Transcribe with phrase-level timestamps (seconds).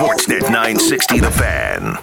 [0.00, 1.98] Sportsnet 960 The Fan.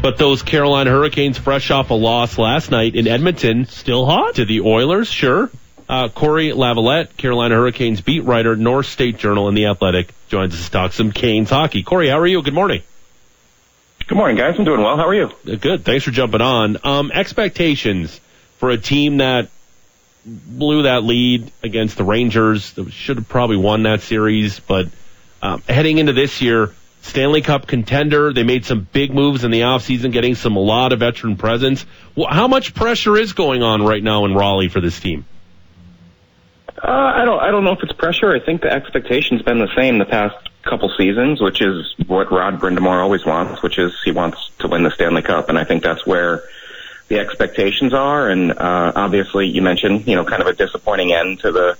[0.00, 4.36] But those Carolina Hurricanes, fresh off a loss last night in Edmonton, Still hot?
[4.36, 5.50] to the Oilers, sure.
[5.88, 10.66] Uh, Corey Lavalette, Carolina Hurricanes beat writer, North State Journal and The Athletic, joins us
[10.66, 11.82] to talk some Canes hockey.
[11.82, 12.40] Corey, how are you?
[12.42, 12.82] Good morning.
[14.06, 14.54] Good morning, guys.
[14.56, 14.96] I'm doing well.
[14.96, 15.32] How are you?
[15.50, 15.84] Uh, Good.
[15.84, 16.76] Thanks for jumping on.
[16.84, 18.20] Um, expectations
[18.58, 19.48] for a team that
[20.24, 24.86] blew that lead against the Rangers, should have probably won that series, but
[25.42, 26.72] um, heading into this year,
[27.04, 28.32] Stanley Cup contender.
[28.32, 31.84] They made some big moves in the offseason, getting some a lot of veteran presence.
[32.16, 35.26] Well, how much pressure is going on right now in Raleigh for this team?
[36.82, 37.40] Uh, I don't.
[37.40, 38.34] I don't know if it's pressure.
[38.34, 42.58] I think the expectation's been the same the past couple seasons, which is what Rod
[42.58, 45.82] Brind'Amour always wants, which is he wants to win the Stanley Cup, and I think
[45.82, 46.42] that's where
[47.08, 48.28] the expectations are.
[48.28, 51.76] And uh, obviously, you mentioned you know kind of a disappointing end to the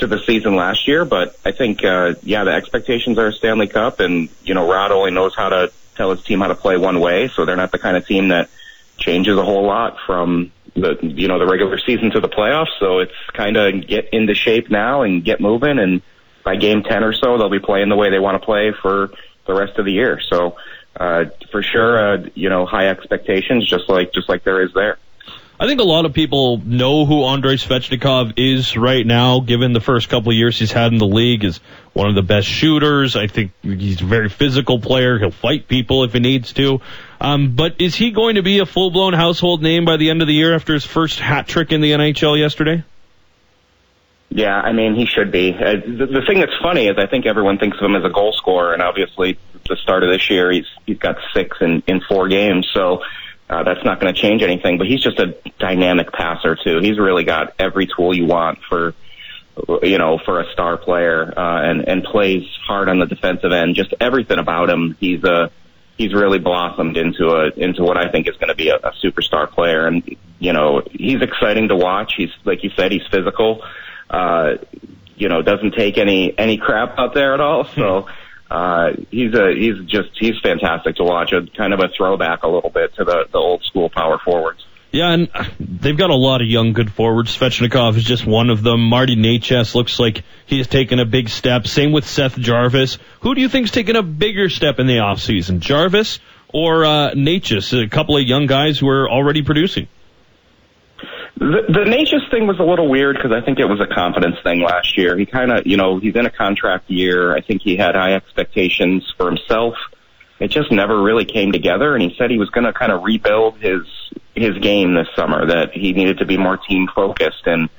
[0.00, 4.00] to the season last year, but I think uh, yeah, the expectations are Stanley Cup,
[4.00, 7.00] and you know Rod only knows how to tell his team how to play one
[7.00, 8.50] way, so they're not the kind of team that
[8.96, 12.78] changes a whole lot from the you know the regular season to the playoffs.
[12.78, 16.02] So it's kind of get into shape now and get moving, and
[16.44, 19.10] by game ten or so, they'll be playing the way they want to play for
[19.46, 20.20] the rest of the year.
[20.20, 20.56] So
[20.96, 24.98] uh, for sure, uh, you know, high expectations, just like just like there is there.
[25.60, 29.80] I think a lot of people know who Andrei Svechnikov is right now, given the
[29.80, 31.58] first couple of years he's had in the league is
[31.92, 33.14] one of the best shooters.
[33.14, 35.18] I think he's a very physical player.
[35.18, 36.80] He'll fight people if he needs to.
[37.20, 40.28] Um, but is he going to be a full-blown household name by the end of
[40.28, 42.82] the year after his first hat trick in the NHL yesterday?
[44.30, 45.52] Yeah, I mean, he should be.
[45.52, 48.08] Uh, the, the thing that's funny is I think everyone thinks of him as a
[48.08, 49.36] goal scorer, and obviously
[49.68, 53.02] the start of this year he's he's got six in in four games, so
[53.50, 54.78] uh, that's not going to change anything.
[54.78, 56.78] But he's just a dynamic passer too.
[56.80, 58.94] He's really got every tool you want for
[59.82, 63.74] you know for a star player, uh, and and plays hard on the defensive end.
[63.74, 65.50] Just everything about him, he's a
[65.98, 68.92] he's really blossomed into a into what I think is going to be a, a
[69.04, 69.86] superstar player.
[69.86, 72.14] And you know he's exciting to watch.
[72.16, 73.62] He's like you said, he's physical.
[74.08, 74.54] Uh,
[75.16, 77.64] you know, doesn't take any any crap out there at all.
[77.64, 78.06] So
[78.50, 81.32] uh, he's a he's just he's fantastic to watch.
[81.32, 84.66] A kind of a throwback a little bit to the the old school power forwards.
[84.92, 85.28] Yeah, and
[85.60, 87.36] they've got a lot of young good forwards.
[87.36, 88.80] Svechnikov is just one of them.
[88.80, 91.68] Marty Necas looks like he has taken a big step.
[91.68, 92.98] Same with Seth Jarvis.
[93.20, 95.60] Who do you think's taken a bigger step in the offseason?
[95.60, 96.18] Jarvis
[96.48, 97.72] or uh, Necas?
[97.72, 99.86] A couple of young guys who are already producing.
[101.40, 104.36] The, the Necas thing was a little weird because I think it was a confidence
[104.44, 105.16] thing last year.
[105.16, 107.34] He kind of, you know, he's in a contract year.
[107.34, 109.74] I think he had high expectations for himself.
[110.38, 113.04] It just never really came together, and he said he was going to kind of
[113.04, 113.82] rebuild his
[114.34, 115.46] his game this summer.
[115.46, 117.70] That he needed to be more team focused, and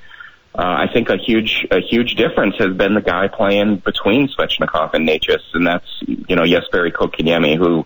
[0.56, 4.96] uh, I think a huge a huge difference has been the guy playing between Svechnikov
[4.96, 7.86] and Necas, and that's you know Jesperi Kotkaniemi, who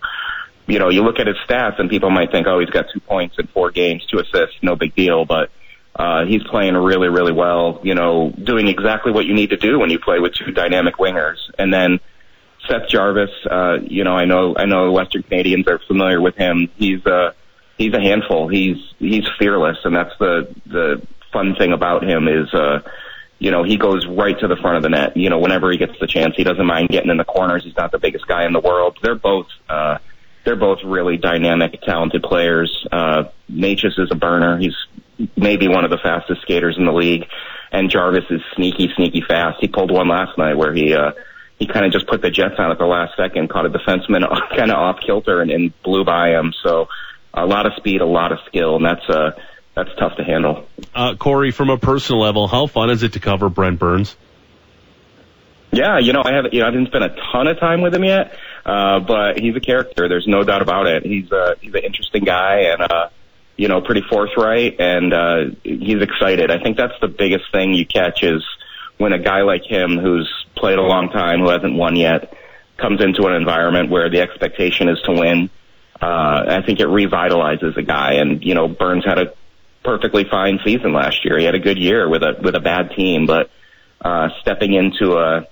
[0.66, 3.00] you know you look at his stats and people might think, oh, he's got two
[3.00, 5.50] points in four games, two assists, no big deal, but
[5.98, 9.78] uh, he's playing really, really well, you know, doing exactly what you need to do
[9.78, 11.38] when you play with two dynamic wingers.
[11.58, 12.00] And then
[12.68, 16.68] Seth Jarvis, uh, you know, I know, I know Western Canadians are familiar with him.
[16.76, 17.32] He's, uh,
[17.78, 18.48] he's a handful.
[18.48, 19.78] He's, he's fearless.
[19.84, 22.80] And that's the, the fun thing about him is, uh,
[23.38, 25.16] you know, he goes right to the front of the net.
[25.16, 27.64] You know, whenever he gets the chance, he doesn't mind getting in the corners.
[27.64, 28.98] He's not the biggest guy in the world.
[29.02, 29.98] They're both, uh,
[30.44, 32.86] they're both really dynamic, talented players.
[32.92, 34.58] Uh, Necas is a burner.
[34.58, 34.74] He's
[35.36, 37.26] maybe one of the fastest skaters in the league.
[37.72, 39.58] And Jarvis is sneaky, sneaky fast.
[39.60, 41.12] He pulled one last night where he, uh,
[41.58, 44.26] he kind of just put the Jets on at the last second, caught a defenseman
[44.56, 46.52] kind of off kilter and, and blew by him.
[46.62, 46.88] So
[47.34, 49.32] a lot of speed, a lot of skill, and that's, uh,
[49.74, 50.66] that's tough to handle.
[50.94, 54.16] Uh, Corey, from a personal level, how fun is it to cover Brent Burns?
[55.72, 57.94] Yeah, you know, I haven't, you know, I didn't spend a ton of time with
[57.94, 58.34] him yet,
[58.64, 60.08] uh, but he's a character.
[60.08, 61.04] There's no doubt about it.
[61.04, 63.08] He's, uh, he's an interesting guy and, uh,
[63.56, 66.50] you know, pretty forthright and, uh, he's excited.
[66.50, 68.44] I think that's the biggest thing you catch is
[68.98, 72.34] when a guy like him who's played a long time, who hasn't won yet,
[72.76, 75.50] comes into an environment where the expectation is to win.
[76.00, 79.34] Uh, I think it revitalizes a guy and, you know, Burns had a
[79.82, 81.38] perfectly fine season last year.
[81.38, 83.50] He had a good year with a, with a bad team, but,
[84.02, 85.46] uh, stepping into a,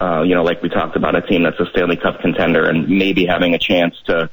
[0.00, 2.88] uh, you know, like we talked about, a team that's a Stanley Cup contender and
[2.88, 4.30] maybe having a chance to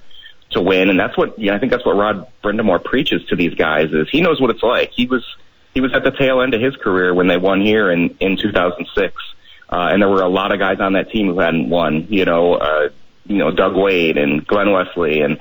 [0.51, 0.89] to win.
[0.89, 3.91] And that's what you know, I think that's what Rod Brind'Amour preaches to these guys
[3.91, 4.91] is he knows what it's like.
[4.91, 5.25] He was
[5.73, 8.38] he was at the tail end of his career when they won here in in
[8.38, 9.15] 2006,
[9.69, 12.07] uh, and there were a lot of guys on that team who hadn't won.
[12.09, 12.89] You know, uh,
[13.25, 15.39] you know Doug Weight and Glen Wesley, and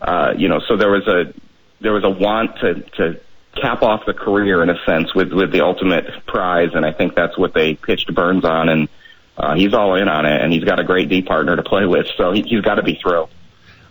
[0.00, 1.32] uh, you know, so there was a
[1.80, 3.20] there was a want to to
[3.60, 7.14] cap off the career in a sense with with the ultimate prize, and I think
[7.14, 8.88] that's what they pitched Burns on and
[9.38, 11.86] uh, he's all in on it, and he's got a great D partner to play
[11.86, 13.30] with, so he, he's got to be thrilled.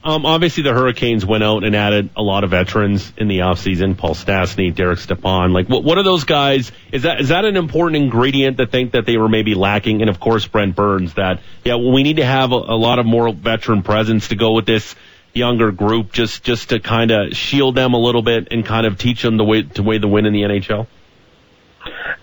[0.07, 3.97] Um, obviously, the Hurricanes went out and added a lot of veterans in the offseason.
[3.97, 5.51] Paul Stastny, Derek Stepan.
[5.51, 6.71] Like, what, what are those guys?
[6.93, 9.99] Is that is that an important ingredient to think that they were maybe lacking?
[9.99, 11.15] And of course, Brent Burns.
[11.15, 14.37] That yeah, well, we need to have a, a lot of more veteran presence to
[14.37, 14.95] go with this
[15.33, 18.97] younger group, just just to kind of shield them a little bit and kind of
[18.97, 20.87] teach them the way to way the win in the NHL.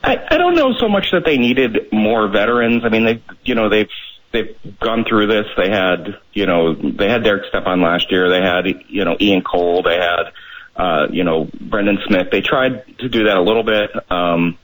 [0.02, 2.82] I, I don't know so much that they needed more veterans.
[2.82, 3.90] I mean, they you know they've
[4.34, 5.46] they've gone through this.
[5.56, 8.28] They had, you know, they had Derek Stepan last year.
[8.28, 9.82] They had, you know, Ian Cole.
[9.82, 10.24] They had,
[10.76, 12.28] uh, you know, Brendan Smith.
[12.30, 13.90] They tried to do that a little bit.
[14.10, 14.58] Um,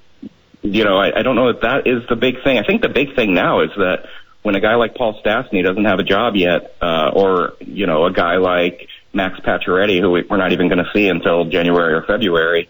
[0.62, 2.58] you know, I, I don't know if that is the big thing.
[2.58, 4.06] I think the big thing now is that
[4.42, 8.04] when a guy like Paul Stastny doesn't have a job yet, uh, or, you know,
[8.04, 12.02] a guy like Max Pacioretty, who we're not even going to see until January or
[12.02, 12.68] February,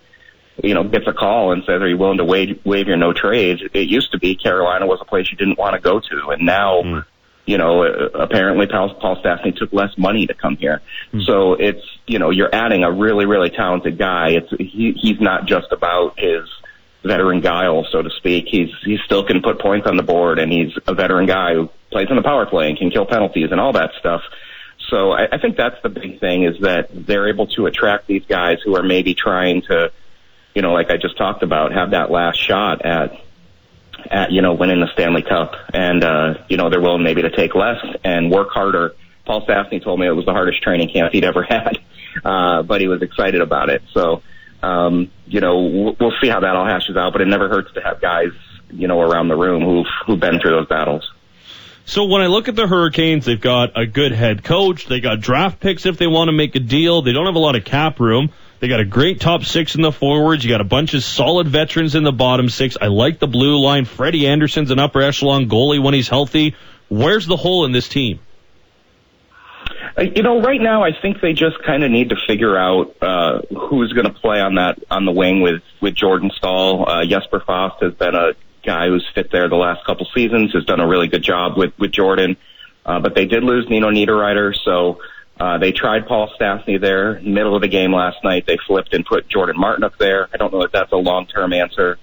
[0.62, 3.12] you know, gets a call and says, "Are you willing to waive, waive your no
[3.12, 6.30] trade?" It used to be Carolina was a place you didn't want to go to,
[6.30, 7.04] and now, mm.
[7.46, 10.80] you know, apparently Paul, Paul Stastny took less money to come here.
[11.12, 11.24] Mm.
[11.24, 14.30] So it's you know you're adding a really really talented guy.
[14.30, 16.48] It's he, he's not just about his
[17.02, 18.46] veteran guile, so to speak.
[18.48, 21.70] He's he still can put points on the board, and he's a veteran guy who
[21.90, 24.22] plays on the power play and can kill penalties and all that stuff.
[24.88, 28.24] So I, I think that's the big thing is that they're able to attract these
[28.26, 29.92] guys who are maybe trying to
[30.55, 33.20] you know, like I just talked about, have that last shot at,
[34.11, 35.55] at, you know, winning the Stanley Cup.
[35.73, 38.94] And, uh, you know, they're willing maybe to take less and work harder.
[39.25, 41.79] Paul Stastny told me it was the hardest training camp he'd ever had.
[42.25, 43.82] Uh, but he was excited about it.
[43.93, 44.23] So,
[44.62, 47.81] um, you know, we'll see how that all hashes out, but it never hurts to
[47.81, 48.32] have guys,
[48.70, 51.08] you know, around the room who've, who've been through those battles.
[51.87, 54.87] So when I look at the Hurricanes, they've got a good head coach.
[54.87, 57.02] They got draft picks if they want to make a deal.
[57.02, 58.32] They don't have a lot of cap room.
[58.60, 60.44] They got a great top six in the forwards.
[60.44, 62.76] You got a bunch of solid veterans in the bottom six.
[62.80, 63.86] I like the blue line.
[63.86, 66.54] Freddie Andersen's an upper echelon goalie when he's healthy.
[66.88, 68.20] Where's the hole in this team?
[69.96, 72.94] Uh, you know, right now I think they just kind of need to figure out
[73.00, 76.86] uh, who's going to play on that on the wing with with Jordan Staal.
[76.86, 78.32] Uh, Jesper Fast has been a
[78.62, 80.52] guy who's fit there the last couple seasons.
[80.52, 82.36] Has done a really good job with with Jordan,
[82.84, 85.00] uh, but they did lose Nino Niederreiter, so
[85.40, 88.44] uh, they tried Paul Stastny there, middle of the game last night.
[88.46, 90.28] They flipped and put Jordan Martin up there.
[90.34, 91.98] I don't know if that's a long-term answer.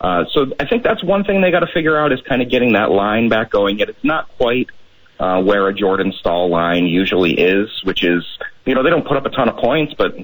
[0.00, 2.50] Uh, so I think that's one thing they got to figure out is kind of
[2.50, 3.78] getting that line back going.
[3.78, 4.70] Yet it's not quite
[5.20, 8.24] uh, where a Jordan Staal line usually is, which is
[8.64, 10.16] you know they don't put up a ton of points, but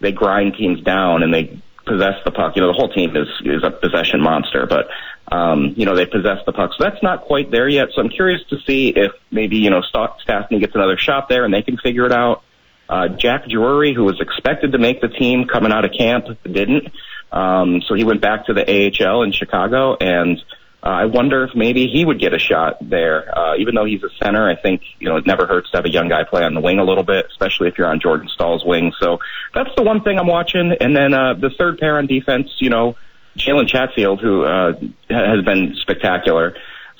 [0.00, 2.56] they grind teams down and they possess the puck.
[2.56, 4.88] You know the whole team is is a possession monster, but
[5.30, 6.72] um, you know, they possess the puck.
[6.76, 7.88] So that's not quite there yet.
[7.94, 11.54] So I'm curious to see if maybe, you know, Stastny gets another shot there and
[11.54, 12.42] they can figure it out.
[12.88, 16.88] Uh, Jack Drury, who was expected to make the team coming out of camp, didn't.
[17.30, 20.42] Um, so he went back to the AHL in Chicago and,
[20.82, 23.36] uh, I wonder if maybe he would get a shot there.
[23.36, 25.84] Uh, even though he's a center, I think, you know, it never hurts to have
[25.84, 28.28] a young guy play on the wing a little bit, especially if you're on Jordan
[28.32, 28.92] Staal's wing.
[28.98, 29.18] So
[29.54, 30.72] that's the one thing I'm watching.
[30.80, 32.96] And then, uh, the third pair on defense, you know,
[33.36, 34.72] Jalen Chatfield, who uh,
[35.08, 36.56] has been spectacular.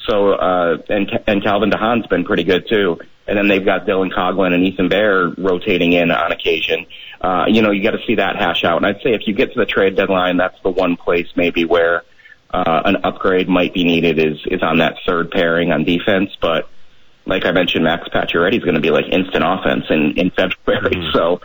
[0.08, 2.98] So uh, and and Calvin DeHaan's been pretty good too.
[3.26, 6.86] And then they've got Dylan Coghlan and Ethan Bear rotating in on occasion.
[7.20, 8.78] Uh, you know, you got to see that hash out.
[8.78, 11.64] And I'd say if you get to the trade deadline, that's the one place maybe
[11.64, 12.02] where
[12.52, 16.30] uh, an upgrade might be needed is is on that third pairing on defense.
[16.40, 16.68] But
[17.26, 20.96] like I mentioned, Max Pacioretty is going to be like instant offense in in February.
[20.96, 21.16] Mm-hmm.
[21.16, 21.40] So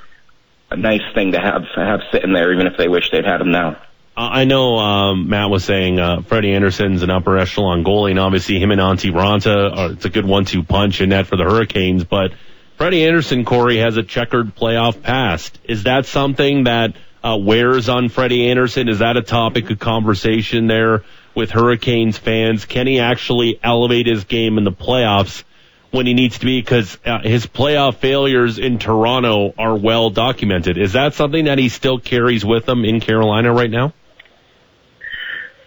[0.71, 3.51] a nice thing to have have sitting there, even if they wish they'd had him
[3.51, 3.77] now.
[4.17, 8.59] I know um, Matt was saying uh, Freddie Andersen's an upper echelon goalie, and obviously
[8.59, 12.05] him and Antti Raanta are, it's a good one-two punch in that for the Hurricanes.
[12.05, 12.31] But
[12.77, 15.59] Freddie Andersen, Corey, has a checkered playoff past.
[15.65, 18.87] Is that something that uh, wears on Freddie Andersen?
[18.87, 21.03] Is that a topic of conversation there
[21.33, 22.65] with Hurricanes fans?
[22.65, 25.43] Can he actually elevate his game in the playoffs
[25.89, 26.61] when he needs to be?
[26.61, 30.77] Because uh, his playoff failures in Toronto are well documented.
[30.77, 33.93] Is that something that he still carries with him in Carolina right now?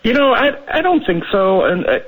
[0.05, 1.99] You know, I I don't think so, and uh,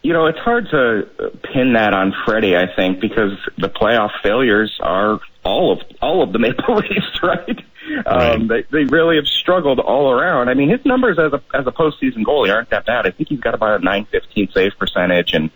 [0.00, 2.56] you know, it's hard to pin that on Freddie.
[2.56, 7.58] I think because the playoff failures are all of all of the Maple Leafs, right?
[7.90, 8.06] Right.
[8.06, 10.48] Um, they they really have struggled all around.
[10.48, 13.06] I mean, his numbers as a as a postseason goalie aren't that bad.
[13.06, 15.50] I think he's got about a nine fifteen save percentage, and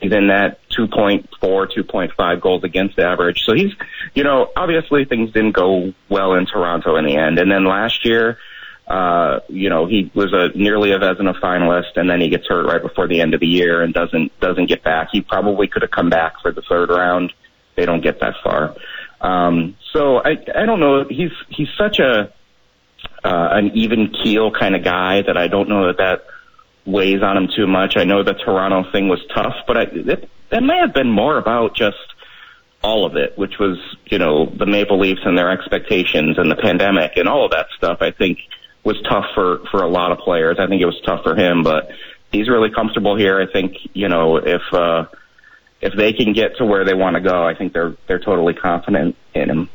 [0.00, 3.44] he's in that 2.4, 2.5 goals against average.
[3.44, 3.72] So he's,
[4.14, 7.38] you know, obviously things didn't go well in Toronto in the end.
[7.38, 8.38] And then last year
[8.86, 12.66] uh, you know, he was a nearly a Vezina finalist, and then he gets hurt
[12.66, 15.08] right before the end of the year and doesn't doesn't get back.
[15.10, 17.32] He probably could have come back for the third round.
[17.74, 18.76] They don't get that far.
[19.26, 21.04] Um, so I I don't know.
[21.08, 22.32] He's he's such a
[23.24, 26.26] uh, an even keel kind of guy that I don't know that that
[26.84, 27.96] weighs on him too much.
[27.96, 31.36] I know the Toronto thing was tough, but I, it, it may have been more
[31.36, 31.96] about just
[32.84, 36.54] all of it, which was, you know, the Maple Leafs and their expectations and the
[36.54, 37.98] pandemic and all of that stuff.
[38.00, 38.38] I think
[38.84, 40.58] was tough for for a lot of players.
[40.60, 41.90] I think it was tough for him, but
[42.30, 43.40] he's really comfortable here.
[43.40, 45.06] I think, you know, if uh
[45.80, 48.54] if they can get to where they want to go, I think they're they're totally
[48.54, 49.70] confident in him.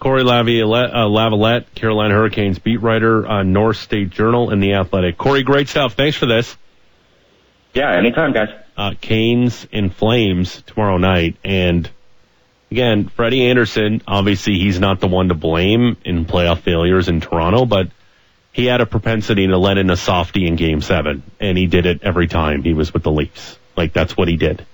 [0.00, 5.16] Corey Laviolette, uh, Lavalette, Carolina Hurricanes beat writer on North State Journal and The Athletic.
[5.16, 5.94] Corey, great stuff.
[5.94, 6.54] Thanks for this.
[7.72, 8.50] Yeah, anytime, guys.
[8.76, 11.36] Uh, Canes and Flames tomorrow night.
[11.42, 11.88] And
[12.70, 17.64] again, Freddie Andersen, obviously he's not the one to blame in playoff failures in Toronto,
[17.64, 17.88] but
[18.52, 21.22] he had a propensity to let in a softie in game seven.
[21.40, 23.58] And he did it every time he was with the Leafs.
[23.76, 24.66] Like that's what he did.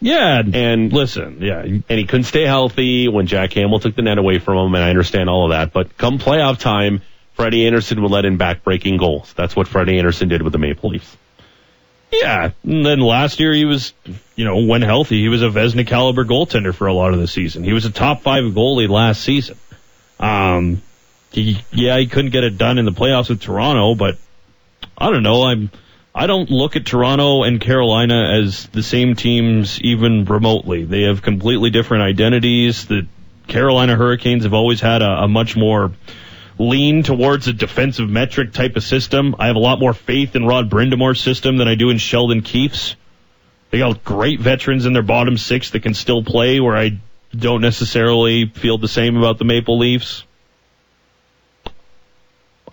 [0.00, 4.16] Yeah, And listen, yeah, and he couldn't stay healthy when Jack Campbell took the net
[4.18, 5.72] away from him, and I understand all of that.
[5.72, 7.02] But come playoff time,
[7.34, 9.32] Freddie Andersen would let in back-breaking goals.
[9.34, 11.16] That's what Freddie Andersen did with the Maple Leafs.
[12.10, 12.50] yeah.
[12.64, 13.92] And then last year he was,
[14.36, 17.28] you know, when healthy, he was a Vezina caliber goaltender for a lot of the
[17.28, 17.62] season.
[17.62, 19.58] He was a top five goalie last season.
[20.18, 20.82] Um,
[21.30, 24.18] he, yeah, he couldn't get it done in the playoffs with Toronto, but
[24.96, 25.44] I don't know.
[25.44, 25.70] I'm,
[26.14, 30.84] I don't look at Toronto and Carolina as the same teams even remotely.
[30.84, 32.86] They have completely different identities.
[32.86, 33.06] The
[33.46, 35.92] Carolina Hurricanes have always had a, a much more
[36.58, 39.36] lean towards a defensive metric type of system.
[39.38, 42.42] I have a lot more faith in Rod Brind'Amour's system than I do in Sheldon
[42.42, 42.96] Keefe's.
[43.70, 46.98] They got great veterans in their bottom six that can still play where I
[47.36, 50.24] don't necessarily feel the same about the Maple Leafs.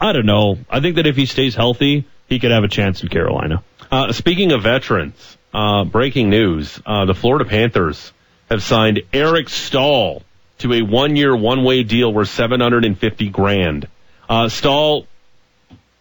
[0.01, 0.57] I don't know.
[0.69, 3.63] I think that if he stays healthy, he could have a chance in Carolina.
[3.91, 8.11] Uh, speaking of veterans, uh, breaking news: uh, the Florida Panthers
[8.49, 10.23] have signed Eric Staal
[10.59, 13.87] to a one-year, one-way deal worth seven hundred and fifty grand.
[14.29, 15.05] Uh, Staal,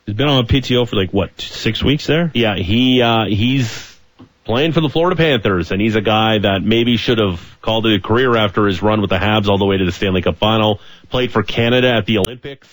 [0.06, 2.30] He's been on a PTO for like what six weeks there.
[2.32, 3.98] yeah, he uh, he's
[4.44, 7.96] playing for the Florida Panthers, and he's a guy that maybe should have called it
[7.96, 10.36] a career after his run with the Habs all the way to the Stanley Cup
[10.36, 10.80] final.
[11.10, 12.68] Played for Canada at the Olympics.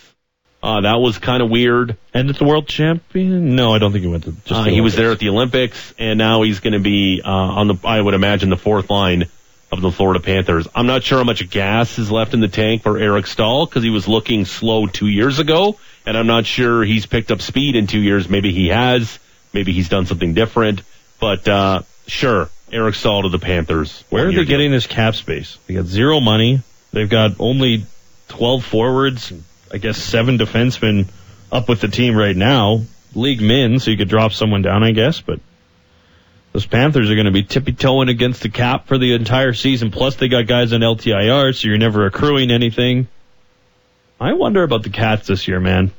[0.63, 1.97] Uh, that was kind of weird.
[2.13, 3.57] And it's the world champion?
[3.57, 4.31] No, I don't think he went to.
[4.31, 7.21] Just Uh, the he was there at the Olympics, and now he's going to be
[7.23, 7.75] uh, on the.
[7.83, 9.25] I would imagine the fourth line
[9.73, 10.65] of the Florida Panthers.
[10.73, 13.83] I'm not sure how much gas is left in the tank for Eric Staal because
[13.83, 17.75] he was looking slow two years ago, and I'm not sure he's picked up speed
[17.75, 18.29] in two years.
[18.29, 19.19] Maybe he has.
[19.51, 20.81] Maybe he's done something different.
[21.19, 24.03] But uh, sure, Eric Staal to the Panthers.
[24.09, 25.57] Where are they getting this cap space?
[25.67, 26.61] They got zero money.
[26.93, 27.85] They've got only
[28.29, 29.33] 12 forwards,
[29.73, 31.07] I guess seven defensemen
[31.51, 32.81] up with the team right now.
[33.15, 35.39] League min, so you could drop someone down, I guess, but
[36.51, 39.89] those Panthers are going to be tippy toeing against the cap for the entire season.
[39.91, 43.07] Plus, they got guys on LTIR, so you're never accruing anything.
[44.19, 45.91] I wonder about the Cats this year, man.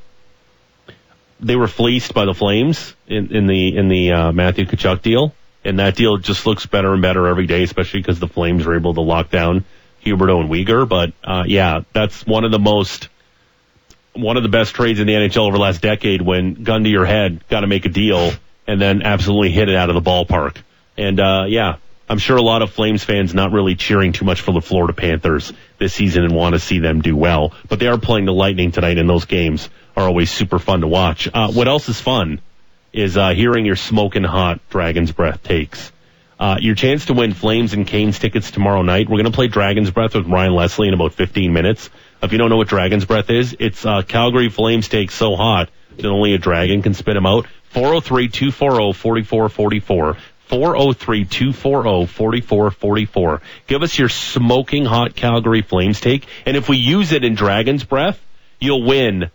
[1.39, 5.33] they were fleeced by the Flames in, in the in the uh, Matthew Tkachuk deal,
[5.63, 8.75] and that deal just looks better and better every day, especially because the Flames were
[8.75, 9.65] able to lock down
[10.05, 10.87] Huberdeau and Weegar.
[10.87, 13.09] But uh, yeah, that's one of the most
[14.15, 16.21] one of the best trades in the NHL over the last decade.
[16.21, 18.31] When gun to your head, got to make a deal,
[18.67, 20.57] and then absolutely hit it out of the ballpark.
[20.97, 24.41] And uh, yeah, I'm sure a lot of Flames fans not really cheering too much
[24.41, 27.53] for the Florida Panthers this season and want to see them do well.
[27.67, 30.87] But they are playing the Lightning tonight, and those games are always super fun to
[30.87, 31.27] watch.
[31.33, 32.41] Uh, what else is fun
[32.93, 35.91] is uh, hearing your smoking hot Dragon's Breath takes.
[36.39, 39.09] Uh, your chance to win Flames and Canes tickets tomorrow night.
[39.09, 41.89] We're going to play Dragon's Breath with Ryan Leslie in about 15 minutes.
[42.25, 45.69] If you don't know what Dragon's Breath is, it's uh, Calgary Flames take so hot
[45.95, 47.45] that only a dragon can spit them out.
[47.73, 50.17] 403-240-4444.
[50.49, 53.41] 403-240-4444.
[53.67, 56.27] Give us your smoking hot Calgary Flames take.
[56.45, 58.19] And if we use it in Dragon's Breath,
[58.59, 59.29] you'll win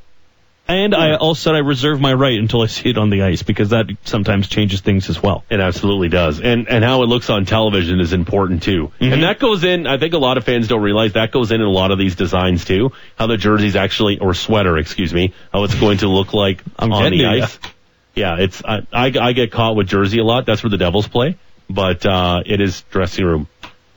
[0.74, 3.44] And I also said I reserve my right until I see it on the ice
[3.44, 5.44] because that sometimes changes things as well.
[5.50, 6.40] It absolutely does.
[6.40, 8.92] And and how it looks on television is important too.
[9.00, 9.14] Mm-hmm.
[9.14, 11.62] And that goes in, I think a lot of fans don't realize that goes in
[11.62, 12.92] in a lot of these designs too.
[13.18, 16.92] How the jersey's actually, or sweater, excuse me, how it's going to look like I'm
[16.92, 17.60] on the ice.
[18.16, 20.46] Yeah, it's, I, I, I get caught with jersey a lot.
[20.46, 21.38] That's where the Devils play.
[21.70, 23.48] But, uh, it is dressing room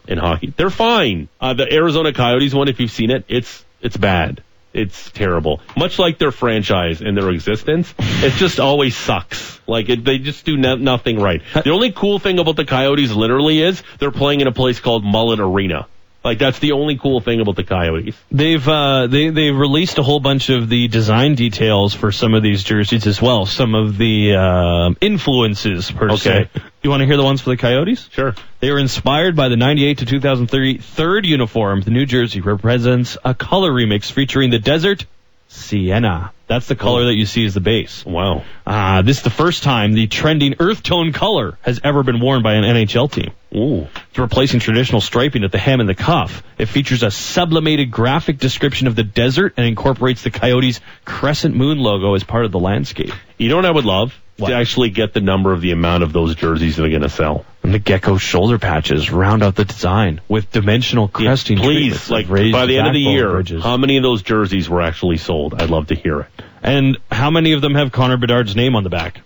[0.09, 0.55] in hockey.
[0.57, 1.29] They're fine.
[1.41, 4.43] Uh, the Arizona Coyotes one, if you've seen it, it's, it's bad.
[4.77, 5.63] It's terrible.
[5.75, 9.59] Much like their franchise and their existence, it just always sucks.
[9.67, 11.41] Like it, they just do no, nothing right.
[11.55, 15.03] The only cool thing about the Coyotes literally is they're playing in a place called
[15.03, 15.87] Mullet Arena.
[16.27, 18.17] Like that's the only cool thing about the Coyotes.
[18.33, 22.43] They've uh, they they've released a whole bunch of the design details for some of
[22.43, 23.47] these jerseys as well.
[23.47, 26.49] Some of the um influences per Okay.
[26.53, 26.61] se.
[26.83, 28.09] You want to hear the ones for the Coyotes?
[28.11, 28.35] Sure.
[28.59, 31.83] They were inspired by the 98 to 2003 third uniform.
[31.83, 35.07] The New Jersey represents a color remix featuring the desert
[35.49, 36.33] sienna.
[36.47, 38.07] That's the color that you see as the base.
[38.07, 38.45] Wow.
[38.65, 42.43] Uh, this is the first time the trending earth tone color has ever been worn
[42.43, 43.33] by an NHL team.
[43.53, 43.89] Ooh.
[44.11, 46.45] It's replacing traditional striping at the hem and the cuff.
[46.57, 51.79] It features a sublimated graphic description of the desert and incorporates the Coyotes' crescent moon
[51.79, 53.13] logo as part of the landscape.
[53.39, 54.15] You know what I would love?
[54.37, 54.51] What?
[54.51, 57.09] To actually get the number of the amount of those jerseys that they're going to
[57.09, 57.45] sell.
[57.67, 61.59] And the gecko shoulder patches round out the design with dimensional cresting.
[61.59, 63.61] Please, like by the end of the year, bridges.
[63.61, 65.61] how many of those jerseys were actually sold?
[65.61, 66.27] I'd love to hear it.
[66.63, 69.21] and how many of them have Connor Bedard's name on the back?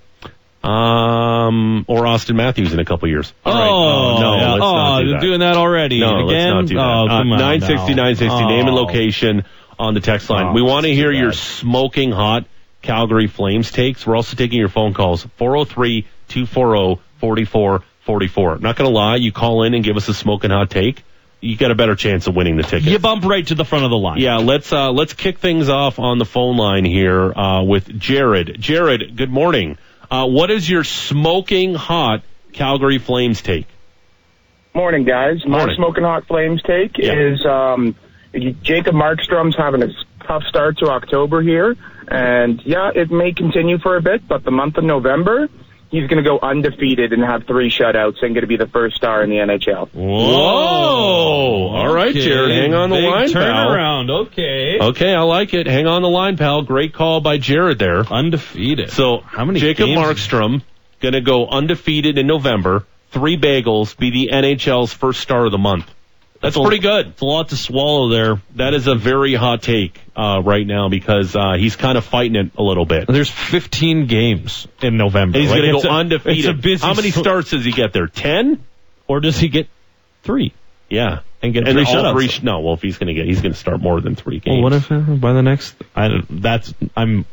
[0.64, 3.30] Um, or Auston Matthews in a couple years.
[3.44, 3.68] All right.
[3.68, 4.58] Oh, no, yeah.
[4.58, 5.20] oh, do that.
[5.20, 6.00] doing that already.
[6.00, 6.56] No, again?
[6.56, 6.80] let's not do that.
[6.80, 8.04] Oh, come uh, on 960, now.
[8.04, 8.74] 960, name and Oh.
[8.74, 9.44] location
[9.78, 10.46] on the text line.
[10.46, 12.46] Oh, we want to hear your smoking hot
[12.80, 14.06] Calgary Flames takes.
[14.06, 15.26] We're also taking your phone calls.
[15.36, 17.44] 403 240
[18.02, 18.58] 4444.
[18.58, 21.02] Not going to lie, you call in and give us a smoking hot take.
[21.40, 22.82] You got a better chance of winning the ticket.
[22.90, 24.18] You bump right to the front of the line.
[24.18, 28.56] Yeah, let's uh, let's kick things off on the phone line here uh, with Jared.
[28.60, 29.78] Jared, good morning.
[30.10, 33.66] Uh, what is your smoking hot Calgary Flames take?
[34.74, 35.38] Morning, guys.
[35.46, 35.76] My Morning.
[35.76, 37.14] smoking hot flames take Yeah.
[37.14, 37.94] is um,
[38.62, 39.88] Jacob Markstrom's having a
[40.26, 41.74] tough start to October here,
[42.06, 45.48] and yeah, it may continue for a bit, but the month of November,
[45.90, 48.96] he's going to go undefeated and have three shutouts and going to be the first
[48.96, 49.88] star in the NHL.
[49.92, 51.68] Whoa!
[51.68, 52.20] All right, Okay.
[52.24, 53.42] Jared, hang on the Big line, pal.
[53.70, 54.10] turnaround.
[54.26, 54.78] Okay.
[54.80, 55.66] Okay, I like it.
[55.66, 56.62] Hang on the line, pal.
[56.62, 58.00] Great call by Jared there.
[58.10, 58.90] Undefeated.
[58.90, 60.62] So, How many Jacob games- Markstrom
[61.00, 62.84] going to go undefeated in November.
[63.10, 65.90] Three bagels, be the NHL's first star of the month.
[66.40, 67.08] That's pretty good.
[67.08, 68.40] It's a lot to swallow there.
[68.56, 72.34] That is a very hot take uh, right now because uh, he's kind of fighting
[72.36, 73.06] it a little bit.
[73.08, 75.38] There's 15 games in November.
[75.38, 76.38] He's Like, going to go a- undefeated.
[76.38, 78.06] It's a busy How many starts does he get there?
[78.06, 78.64] Ten?
[79.06, 79.68] Or does he get
[80.22, 80.54] three?
[80.88, 82.12] Yeah, And get and three shutouts.
[82.14, 84.14] three sh- no, well, if he's going to get, he's going to start more than
[84.16, 84.54] three games.
[84.56, 85.74] Well, what if uh, by the next?
[85.94, 87.26] I don't, that's I'm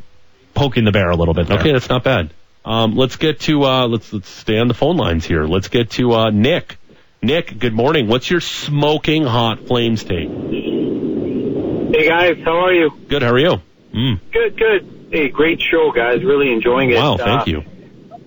[0.53, 1.47] poking the bear a little bit.
[1.47, 1.57] There.
[1.59, 2.31] Okay, that's not bad.
[2.65, 5.45] Um, let's get to uh, let's let's stay on the phone lines here.
[5.45, 6.77] Let's get to uh, Nick.
[7.21, 8.08] Nick, good morning.
[8.08, 10.30] What's your smoking hot flames take?
[10.30, 12.91] Hey guys, how are you?
[13.08, 13.21] Good.
[13.23, 13.56] How are you?
[14.32, 15.08] Good, good.
[15.12, 16.23] Hey, great show, guys.
[16.23, 16.95] Really enjoying it.
[16.97, 17.63] Wow, Uh, thank you.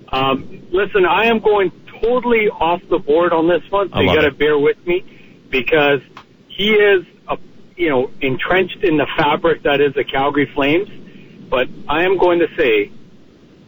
[0.08, 1.70] Um, listen, I am going
[2.02, 3.90] totally off the board on this one.
[3.90, 5.04] So you got to bear with me
[5.50, 6.00] because
[6.48, 7.38] he is, a,
[7.76, 10.88] you know, entrenched in the fabric that is the Calgary Flames.
[11.48, 12.90] But I am going to say,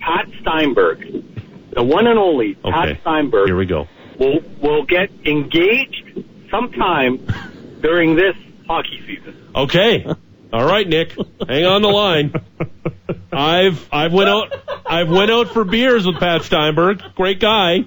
[0.01, 2.71] Pat Steinberg, the one and only Okay.
[2.73, 3.87] Pat Steinberg, Here we go.
[4.23, 7.27] Will will get engaged sometime
[7.81, 9.51] during this hockey season.
[9.55, 10.05] Okay.
[10.53, 11.15] All right, Nick.
[11.49, 12.33] Hang on the line.
[13.33, 14.53] I've I've went out
[14.87, 17.03] I've went out for beers with Pat Steinberg.
[17.15, 17.87] Great guy.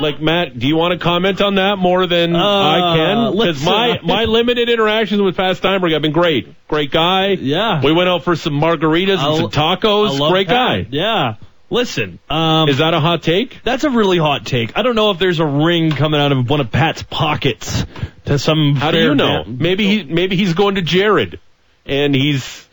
[0.00, 3.36] Like Matt, do you want to comment on that more than I uh, can?
[3.36, 6.54] Because uh, my I- my limited interactions with Pat Steinberg have been great.
[6.68, 7.30] Great guy.
[7.32, 7.82] Yeah.
[7.82, 10.10] We went out for some margaritas and I some tacos.
[10.14, 10.84] I love Great Pat.
[10.84, 10.88] guy.
[10.90, 11.34] Yeah.
[11.70, 13.60] Listen, um, Is that a hot take?
[13.62, 14.76] that's a really hot take.
[14.76, 17.86] I don't know if there's a ring coming out of one of Pat's pockets
[18.24, 18.74] to some.
[18.74, 19.44] How do you know?
[19.44, 19.58] man.
[19.58, 21.38] Maybe he maybe he's going to Jared,
[21.86, 22.66] and he's.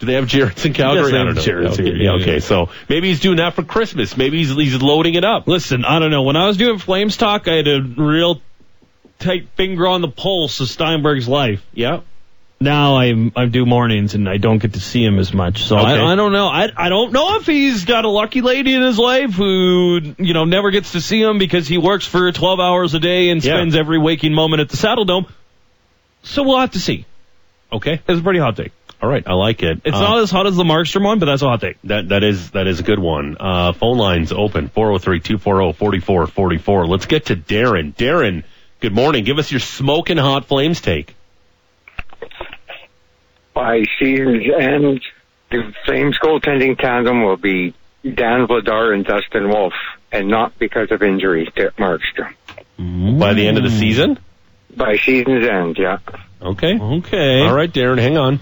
[0.00, 1.08] Do they have Jareds in Calgary?
[1.12, 1.42] I don't know.
[1.42, 4.16] Here, yeah, yeah, okay, so maybe he's doing that for Christmas.
[4.16, 5.48] Maybe he's he's loading it up.
[5.48, 6.22] Listen, I don't know.
[6.22, 8.40] When I was doing Flames talk, I had a real
[9.18, 11.66] tight finger on the pulse of Steinberg's life.
[11.74, 12.00] Yeah.
[12.60, 15.62] Now I'm I do mornings and I don't get to see him as much.
[15.62, 15.86] So Okay.
[15.86, 16.48] I, I don't know.
[16.48, 20.34] I I don't know if he's got a lucky lady in his life who you
[20.34, 23.44] know never gets to see him because he works for 12 hours a day and
[23.44, 23.58] Yeah.
[23.58, 25.26] spends every waking moment at the Saddle Dome.
[26.24, 27.06] So we'll have to see.
[27.72, 28.00] Okay.
[28.08, 28.72] It's a pretty hot take.
[29.00, 29.22] All right.
[29.24, 29.82] I like it.
[29.84, 31.76] It's Uh, not as hot as the Markstrom one, but that's a hot take.
[31.84, 33.36] that that is that is a good one.
[33.38, 36.88] Uh, phone lines open 403-240-4444.
[36.88, 37.94] Let's get to Darren.
[37.94, 38.42] Darren,
[38.80, 39.22] Good morning.
[39.24, 41.14] Give us your smoking hot Flames take.
[43.58, 45.00] By season's end,
[45.50, 49.72] the Flames goaltending tandem will be Dan Vladar and Dustin Wolf,
[50.12, 52.34] and not because of injury to Markstrom.
[53.18, 53.78] By the end of the mm.
[53.80, 54.18] season?
[54.76, 55.98] By season's end, yeah.
[56.40, 56.78] Okay.
[56.78, 57.40] Okay.
[57.40, 58.38] All right, Darren, hang on.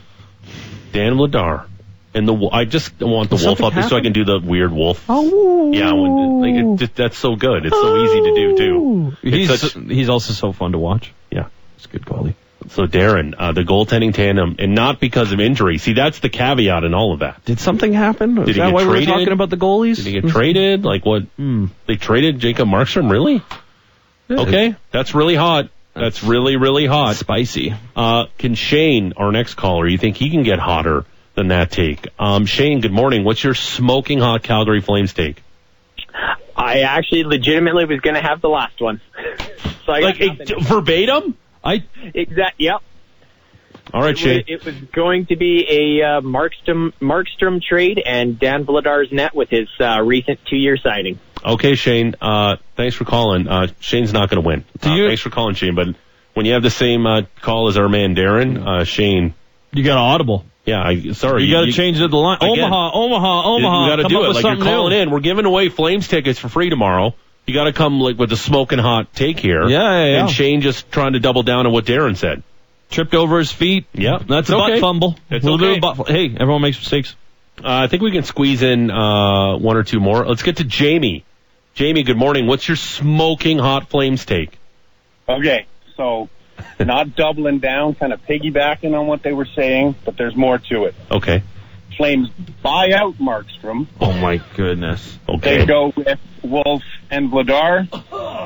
[0.92, 1.66] Dan Vladar.
[2.12, 4.38] And the I just want the Did wolf up there so I can do the
[4.38, 5.02] weird wolf.
[5.08, 5.72] Oh.
[5.72, 7.64] Yeah, when- like, it just, that's so good.
[7.64, 8.76] It's so easy to do too.
[8.76, 9.16] Oh.
[9.22, 11.14] It's He's such- he's also so fun to watch.
[11.30, 11.46] yeah.
[11.78, 12.34] It's good goalie.
[12.68, 15.78] So Darren, uh, the goaltending tandem, and not because of injury.
[15.78, 17.44] See, that's the caveat in all of that.
[17.44, 18.38] Did something happen?
[18.38, 19.08] Is he that get why we traded?
[19.08, 19.96] were talking about the goalies?
[19.96, 20.84] Did he get traded?
[20.84, 21.22] Like what?
[21.36, 21.66] Hmm.
[21.86, 23.10] They traded Jacob Markstrom?
[23.10, 23.42] Really?
[24.28, 25.70] Okay, that's really hot.
[25.94, 27.16] That's really, really hot.
[27.16, 27.74] Spicy.
[27.94, 32.06] Uh, can Shane, our next caller, you think he can get hotter than that take?
[32.18, 33.24] Um, Shane, good morning.
[33.24, 35.42] What's your smoking hot Calgary Flames take?
[36.56, 39.00] I actually legitimately was going to have the last one.
[39.86, 41.36] so I Like got eh, verbatim?
[41.66, 42.60] I exact.
[42.60, 42.80] Yep.
[43.94, 44.44] All right, It was, Shane.
[44.48, 45.64] it was going to be
[46.00, 51.20] a uh, Markstrom Markstrom trade and Dan Vladar's net with his uh, recent two-year signing.
[51.44, 52.14] Okay, Shane.
[52.20, 53.46] Uh, thanks for calling.
[53.46, 54.64] Uh, Shane's not going to win.
[54.80, 55.74] Do Uh, you- thanks for calling, Shane.
[55.76, 55.88] But
[56.34, 59.34] when you have the same uh, call as our man Darren, uh, Shane.
[59.72, 60.44] you got an audible.
[60.64, 61.44] Yeah, I, sorry.
[61.44, 62.38] You got to change it the line.
[62.38, 62.64] Again.
[62.64, 63.84] Omaha, Omaha, Omaha.
[63.84, 64.98] You got to Come do up it with like you're something calling new.
[65.02, 65.10] in.
[65.12, 67.14] We're giving away Flames tickets for free tomorrow.
[67.46, 69.68] You got to come like with a smoking hot take here.
[69.68, 70.20] Yeah, yeah, yeah.
[70.22, 72.42] And Shane just trying to double down on what Darren said.
[72.90, 73.86] Tripped over his feet.
[73.92, 75.16] Yeah, That's it's a butt fumble.
[75.30, 75.78] It's We'll do okay.
[75.78, 77.14] a butt fu- Hey, everyone makes mistakes.
[77.58, 80.26] Uh, I think we can squeeze in uh, one or two more.
[80.26, 81.24] Let's get to Jamie.
[81.74, 82.46] Jamie, good morning.
[82.46, 84.58] What's your smoking hot Flames take?
[85.28, 86.28] Okay, so
[86.80, 90.84] not doubling down, kind of piggybacking on what they were saying, but there's more to
[90.84, 90.94] it.
[91.10, 91.42] Okay.
[91.96, 92.28] Flames
[92.62, 93.86] buy out Markstrom.
[94.00, 95.18] Oh my goodness.
[95.28, 95.58] Okay.
[95.58, 97.88] They go with Wolf and Vladar,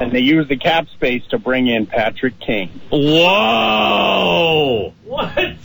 [0.00, 2.80] and they use the cap space to bring in Patrick Kane.
[2.90, 4.14] Whoa!
[5.04, 5.56] What?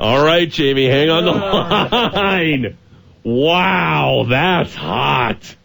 [0.00, 2.78] All right, Jamie, hang on the line.
[3.24, 5.56] Wow, that's hot.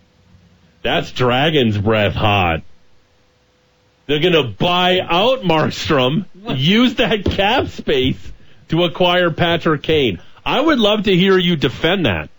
[0.81, 2.63] That's dragon's breath hot.
[4.05, 6.25] They're gonna buy out Markstrom,
[6.57, 8.31] use that cap space
[8.69, 10.19] to acquire Patrick Kane.
[10.45, 12.29] I would love to hear you defend that.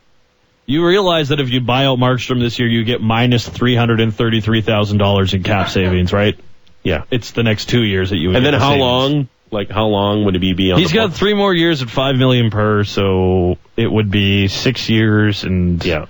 [0.67, 4.01] You realize that if you buy out Markstrom this year, you get minus three hundred
[4.01, 6.39] and thirty-three thousand dollars in cap savings, right?
[6.83, 7.05] Yeah.
[7.11, 8.29] It's the next two years that you.
[8.29, 8.81] Would And then the how savings.
[8.81, 9.29] long?
[9.51, 10.81] Like how long would it be beyond?
[10.81, 15.45] He's got three more years at five million per, so it would be six years
[15.45, 16.07] and yeah.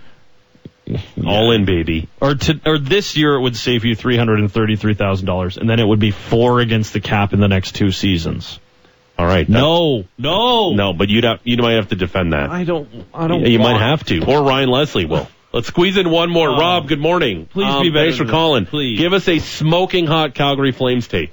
[1.26, 2.08] All in, baby.
[2.20, 5.56] Or to, or this year it would save you three hundred and thirty-three thousand dollars,
[5.56, 8.58] and then it would be four against the cap in the next two seasons.
[9.18, 9.48] All right.
[9.48, 12.50] No, no, No, but you'd have, you might have to defend that.
[12.50, 12.88] I don't.
[13.14, 13.42] I don't.
[13.42, 15.29] Yeah, you want- might have to, or Ryan Leslie will.
[15.53, 16.48] Let's squeeze in one more.
[16.48, 17.46] Rob, good morning.
[17.46, 18.66] Please Um, be better Thanks for calling.
[18.66, 18.98] Please.
[18.98, 21.31] Give us a smoking hot Calgary Flames take.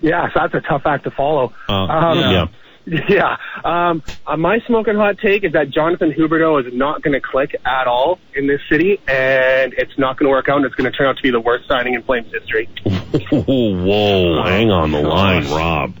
[0.00, 1.52] Yeah, so that's a tough act to follow.
[1.68, 2.30] Uh, Um, yeah.
[2.30, 2.46] Yeah.
[3.64, 7.54] Um, uh, my smoking hot take is that Jonathan Huberdeau is not going to click
[7.64, 10.90] at all in this city, and it's not going to work out, and it's going
[10.90, 12.68] to turn out to be the worst signing in Flames history.
[13.30, 15.94] Whoa, hang on the line, Rob.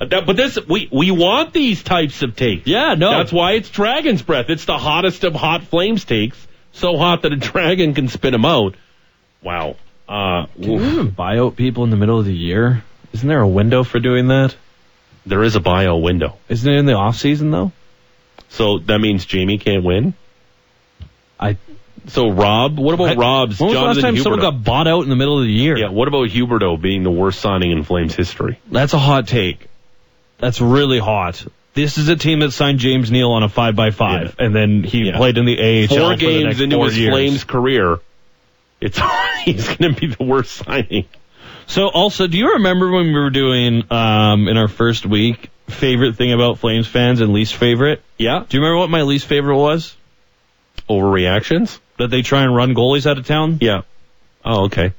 [0.00, 2.66] Uh, that- but this, we we want these types of takes.
[2.66, 3.10] Yeah, no.
[3.10, 4.48] That's why it's Dragon's Breath.
[4.48, 6.38] It's the hottest of hot Flames takes.
[6.72, 8.74] So hot that a dragon can spit them out.
[9.42, 9.76] Wow.
[10.08, 12.82] Uh, Can you even buy out people in the middle of the year?
[13.12, 14.56] Isn't there a window for doing that?
[15.26, 16.36] There is a bio window.
[16.48, 17.72] Isn't it in the off season though?
[18.48, 20.14] So that means Jamie can't win.
[21.38, 21.56] I.
[22.08, 24.88] So Rob, what about I- Rob's When was the last Jonathan time someone got bought
[24.88, 25.78] out in the middle of the year?
[25.78, 28.58] Yeah, what about Huberdeau being the worst signing in Flames history?
[28.70, 29.68] That's a hot take.
[30.38, 31.44] That's really hot.
[31.74, 34.82] This is a team that signed James Neal on a five by five, and then
[34.82, 35.16] he Yeah.
[35.16, 37.12] played in the AHL Four for the games next into four his years.
[37.12, 38.00] Flames career,
[38.80, 39.00] it's
[39.44, 41.06] he's going to be the worst signing.
[41.66, 46.16] So also, do you remember when we were doing um, in our first week favorite
[46.16, 48.02] thing about Flames fans and least favorite?
[48.18, 49.96] Yeah, Do you remember what my least favorite was?
[50.88, 51.78] overreactions.
[51.98, 53.58] That they try and run goalies out of town.
[53.60, 53.82] Yeah.
[54.44, 54.92] Oh, okay.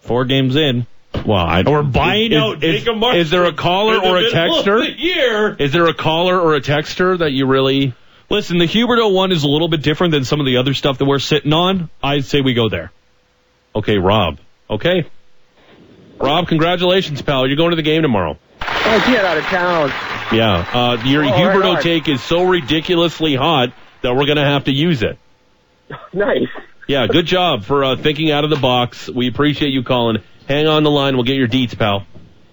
[0.00, 0.86] Four games in.
[1.26, 4.84] Well, I Or buying is, out is, Jacob is there a caller or a texter?
[4.98, 5.54] year.
[5.58, 7.94] Is there a caller or a texter that you really?
[8.30, 10.98] Listen, the Huberdeau one is a little bit different than some of the other stuff
[10.98, 11.90] that we're sitting on.
[12.02, 12.90] I'd say we go there.
[13.74, 14.38] Okay, Rob.
[14.70, 15.06] Okay.
[16.22, 17.46] Rob, congratulations, pal.
[17.46, 18.38] You're going to the game tomorrow.
[18.60, 19.88] Oh, get out of town.
[20.32, 20.66] Yeah.
[20.72, 24.64] Uh, your Oh, Huberdeau right take is so ridiculously hot that we're going to have
[24.64, 25.18] to use it.
[26.14, 26.48] Nice.
[26.88, 29.08] Yeah, good job for uh, thinking out of the box.
[29.08, 30.22] We appreciate you calling.
[30.48, 31.14] Hang on the line.
[31.16, 32.06] We'll get your deets, pal.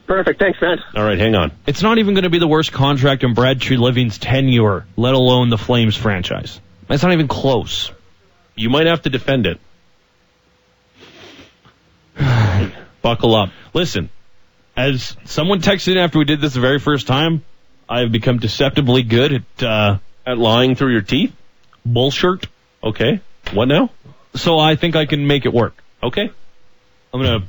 [0.08, 0.40] Perfect.
[0.40, 0.78] Thanks, man.
[0.96, 1.52] All right, hang on.
[1.66, 5.50] It's not even going to be the worst contract in Brad Living's tenure, let alone
[5.50, 6.60] the Flames franchise.
[6.90, 7.92] It's not even close.
[8.56, 9.60] You might have to defend it.
[13.02, 13.50] Buckle up.
[13.74, 14.10] Listen,
[14.76, 17.44] as someone texted in after we did this the very first time,
[17.88, 21.34] I've become deceptively good at uh, At lying through your teeth?
[21.86, 22.48] bullshit.
[22.84, 23.20] Okay.
[23.54, 23.90] What now?
[24.36, 25.82] So I think I can make it work.
[26.04, 26.30] Okay.
[27.14, 27.44] I'm gonna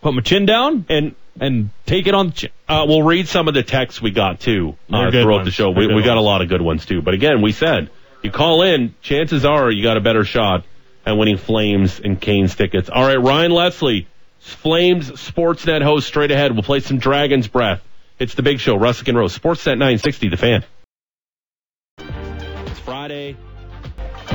[0.00, 2.50] put my chin down And and take it on the chin.
[2.68, 5.44] uh, we'll read some of the texts we got too They're uh, throughout ones.
[5.46, 5.72] the show.
[5.74, 7.02] They're We, we got a lot of good ones too.
[7.02, 7.90] But again, we said
[8.22, 10.64] you call in, chances are you got a better shot
[11.04, 12.88] at winning Flames and Canes tickets.
[12.88, 14.06] All right, Ryan Leslie,
[14.42, 16.52] Flames Sportsnet host, straight ahead.
[16.52, 17.80] We'll play some Dragon's Breath.
[18.18, 20.64] It's the big show, Russick and Rose, Sportsnet 960, the fan.
[21.98, 23.36] It's Friday.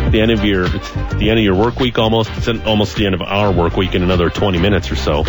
[0.09, 2.29] The end of your, it's the end of your work week almost.
[2.37, 5.25] It's in, almost the end of our work week in another 20 minutes or so.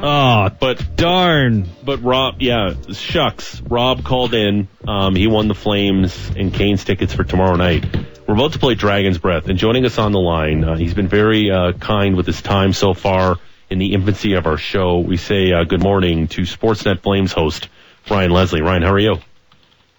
[0.00, 1.68] Oh, But darn.
[1.84, 3.60] but Rob, yeah, shucks.
[3.62, 4.68] Rob called in.
[4.86, 7.84] Um, he won the Flames and Canes tickets for tomorrow night.
[8.28, 11.08] We're about to play Dragon's Breath, and joining us on the line, uh, he's been
[11.08, 13.36] very uh, kind with his time so far
[13.70, 14.98] in the infancy of our show.
[14.98, 17.70] We say uh, good morning to Sportsnet Flames host
[18.10, 18.60] Ryan Leslie.
[18.60, 19.16] Ryan, how are you?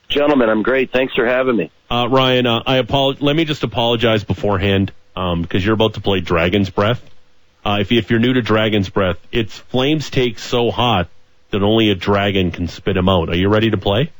[0.09, 0.91] Gentlemen, I'm great.
[0.91, 1.71] Thanks for having me.
[1.89, 3.23] Uh, Ryan, uh, I apologize.
[3.23, 7.03] Let me just apologize beforehand um, because you're about to play Dragon's Breath.
[7.65, 11.09] Uh, if, if you're new to Dragon's Breath, it's Flames take so hot
[11.49, 13.29] that only a dragon can spit them out.
[13.29, 14.11] Are you ready to play?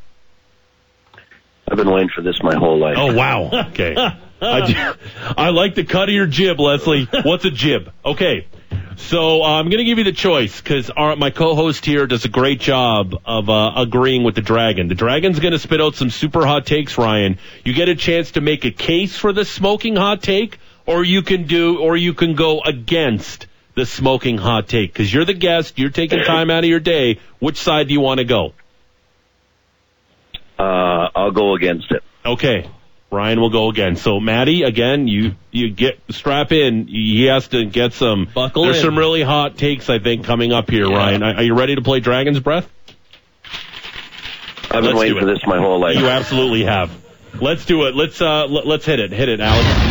[1.70, 2.96] I've been waiting for this my whole life.
[2.98, 3.68] Oh wow.
[3.70, 3.96] Okay.
[4.42, 4.96] I,
[5.38, 7.08] I like the cut of your jib, Leslie.
[7.24, 7.92] What's a jib?
[8.06, 8.48] Okay.
[8.96, 12.30] So uh, I'm going to give you the choice because my co-host here does a
[12.30, 14.88] great job of uh, agreeing with the dragon.
[14.88, 17.40] The dragon's going to spit out some super hot takes, Ryan.
[17.64, 21.22] You get a chance to make a case for the smoking hot take, or you
[21.22, 25.80] can do, or you can go against the smoking hot take because you're the guest.
[25.80, 27.20] You're taking time out of your day.
[27.40, 28.54] Which side do you want to go?
[30.60, 32.04] Uh, I'll go against it.
[32.26, 32.70] Okay.
[33.12, 33.96] Ryan will go again.
[33.96, 36.88] So Maddie, again, you you get strap in.
[36.88, 38.28] He has to get some.
[38.36, 38.84] Buckle There's in.
[38.84, 40.88] some really hot takes, I think, coming up here.
[40.88, 42.70] Ryan, are are you ready to play Dragon's Breath?
[44.66, 45.98] I've been Let's waiting for this my whole life.
[45.98, 46.92] You absolutely have.
[47.42, 47.96] Let's do it.
[47.96, 49.12] Let's uh let, let's hit it.
[49.12, 49.89] Hit it, Alex.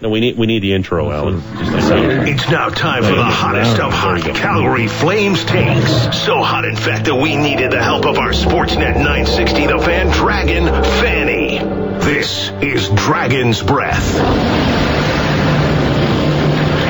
[0.00, 1.42] No, we need we need the intro, Alex.
[1.58, 2.28] Just a second.
[2.28, 5.90] It's now time for the hottest of hot Calgary Flames takes.
[6.16, 10.12] So hot, in fact, that we needed the help of our Sportsnet 960 The Fan
[10.12, 11.58] Dragon, Fanny.
[11.98, 14.14] This is Dragon's Breath.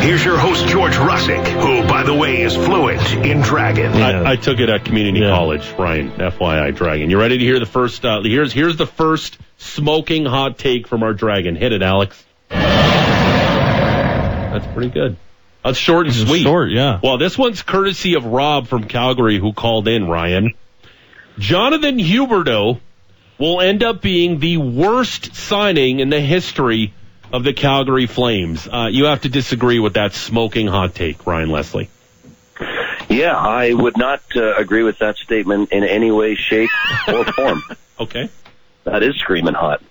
[0.02, 3.92] Here's your host, George Russick, who, by the way, is fluent in Dragon.
[3.92, 6.10] I, I took it at community college, Ryan.
[6.10, 7.08] FYI, Dragon.
[7.08, 8.04] You ready to hear the first?
[8.04, 11.56] Uh, here's here's the first smoking hot take from our Dragon.
[11.56, 12.22] Hit it, Alex.
[14.50, 15.16] That's pretty good.
[15.64, 16.42] That's short and sweet.
[16.42, 17.00] Short, yeah.
[17.02, 20.54] Well, this one's courtesy of Rob from Calgary who called in, Ryan.
[21.38, 22.80] Jonathan Huberdeau
[23.38, 26.92] will end up being the worst signing in the history
[27.32, 28.66] of the Calgary Flames.
[28.66, 31.88] Uh, you have to disagree with that smoking hot take, Ryan Leslie.
[33.08, 36.70] Yeah, I would not uh, agree with that statement in any way, shape,
[37.06, 37.62] or form.
[37.98, 38.28] Okay.
[38.84, 39.82] That is screaming hot.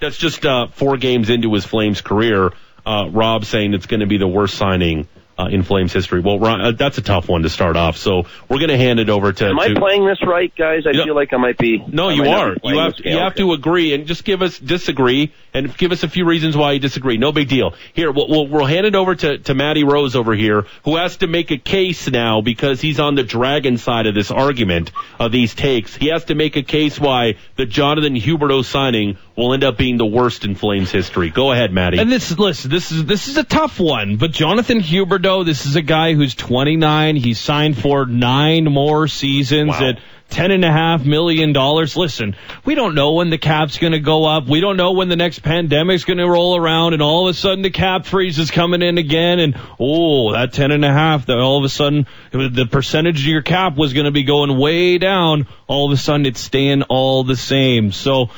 [0.00, 2.52] That's just uh, four games into his Flames career.
[2.86, 6.20] Uh, Rob saying it's going to be the worst signing uh, in Flames history.
[6.20, 7.96] Well, Ron, uh, that's a tough one to start off.
[7.96, 9.48] So we're going to hand it over to.
[9.48, 10.86] Am I to- playing this right, guys?
[10.86, 11.82] I You know- feel like I might be.
[11.88, 12.54] No, you are.
[12.62, 13.14] You have game.
[13.14, 16.56] you have to agree and just give us disagree and give us a few reasons
[16.56, 17.16] why you disagree.
[17.16, 17.74] No big deal.
[17.94, 21.16] Here, we'll we'll, we'll hand it over to to Matty Rose over here, who has
[21.16, 25.32] to make a case now because he's on the Dragon side of this argument of
[25.32, 25.96] these takes.
[25.96, 29.96] He has to make a case why the Jonathan Huberdeau signing will end up being
[29.96, 31.30] the worst in Flames history.
[31.30, 31.98] Go ahead, Matty.
[31.98, 34.16] And this, listen, this is this is a tough one.
[34.16, 37.16] But Jonathan Huberdeau, this is a guy who's 29.
[37.16, 39.88] He's signed for nine more seasons Wow.
[39.88, 39.98] at
[40.30, 41.96] ten and a half million dollars.
[41.96, 44.46] Listen, we don't know when the cap's going to go up.
[44.46, 47.38] We don't know when the next pandemic's going to roll around, and all of a
[47.38, 49.38] sudden the cap freeze is coming in again.
[49.38, 53.26] And oh, that ten and a half, that all of a sudden the percentage of
[53.26, 55.46] your cap was going to be going way down.
[55.66, 57.90] All of a sudden it's staying all the same.
[57.92, 58.30] So.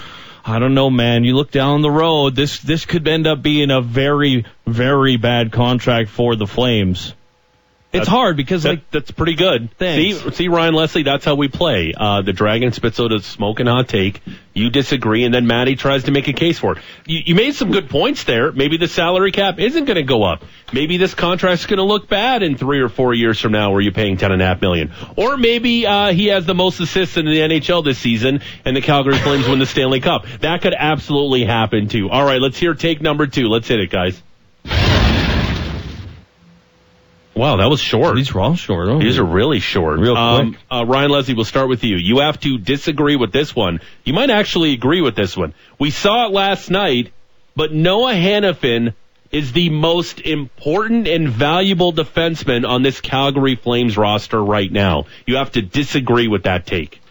[0.48, 1.24] I don't know, man.
[1.24, 5.50] You look down the road, this this could end up being a very, very bad
[5.50, 7.14] contract for the Flames.
[7.96, 9.70] It's hard because That- like that's pretty good.
[9.78, 10.20] Thanks.
[10.20, 11.92] See, see, Ryan Leslie, that's how we play.
[11.96, 14.20] Uh, the Dragon spits out a smoking hot take.
[14.54, 16.82] You disagree, and then Maddie tries to make a case for it.
[17.06, 18.52] You, you made some good points there.
[18.52, 20.44] Maybe the salary cap isn't going to go up.
[20.72, 23.82] Maybe this contract's going to look bad in three or four years from now, where
[23.82, 24.92] you're paying ten and a half million.
[25.16, 28.80] Or maybe uh, he has the most assists in the NHL this season, and the
[28.80, 30.24] Calgary Flames win the Stanley Cup.
[30.40, 32.09] That could absolutely happen too.
[32.09, 33.48] All right, let's hear take number two.
[33.48, 34.22] Let's hit it, guys.
[37.37, 38.16] Wow, that was short.
[38.16, 38.88] these are all short.
[38.88, 39.99] Oh, These are really short.
[40.01, 40.61] Real Um, quick.
[40.70, 41.96] uh, Ryan Leslie, we'll start with you.
[41.96, 43.81] You have to disagree with this one.
[44.05, 45.53] You might actually agree with this one.
[45.79, 47.12] We saw it last night,
[47.55, 48.94] but Noah Hanifin
[49.33, 55.05] is the most important and valuable defenseman on this Calgary Flames roster right now.
[55.27, 57.03] You have to disagree with that take.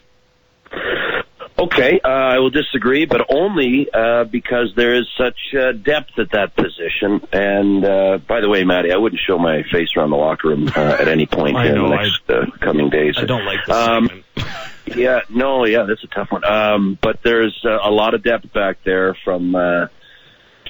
[1.57, 6.31] Okay, uh, I will disagree, but only uh, because there is such uh, depth at
[6.31, 7.25] that position.
[7.31, 10.67] And uh, by the way, Matty, I wouldn't show my face around the locker room
[10.75, 13.15] uh, at any point I in know, the next uh, coming days.
[13.17, 14.09] I don't like this Um,
[14.97, 16.43] yeah, no, yeah, that's a tough one.
[16.43, 19.87] Um, but there's uh, a lot of depth back there from uh,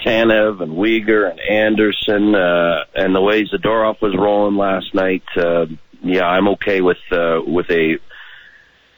[0.06, 5.24] Tanev and Weegar and Andersson, uh, and the way Zadorov was rolling last night.
[5.36, 5.65] Uh,
[6.04, 7.98] yeah, I'm okay with uh, with a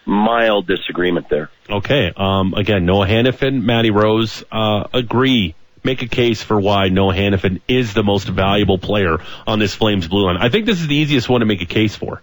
[0.07, 1.49] mild disagreement there.
[1.69, 2.11] Okay.
[2.15, 5.53] Um, again, Noah Hanifin, Matty Rose, uh, agree.
[5.83, 10.07] Make a case for why Noah Hanifin is the most valuable player on this Flames
[10.07, 10.37] blue line.
[10.37, 12.21] I think this is the easiest one to make a case for.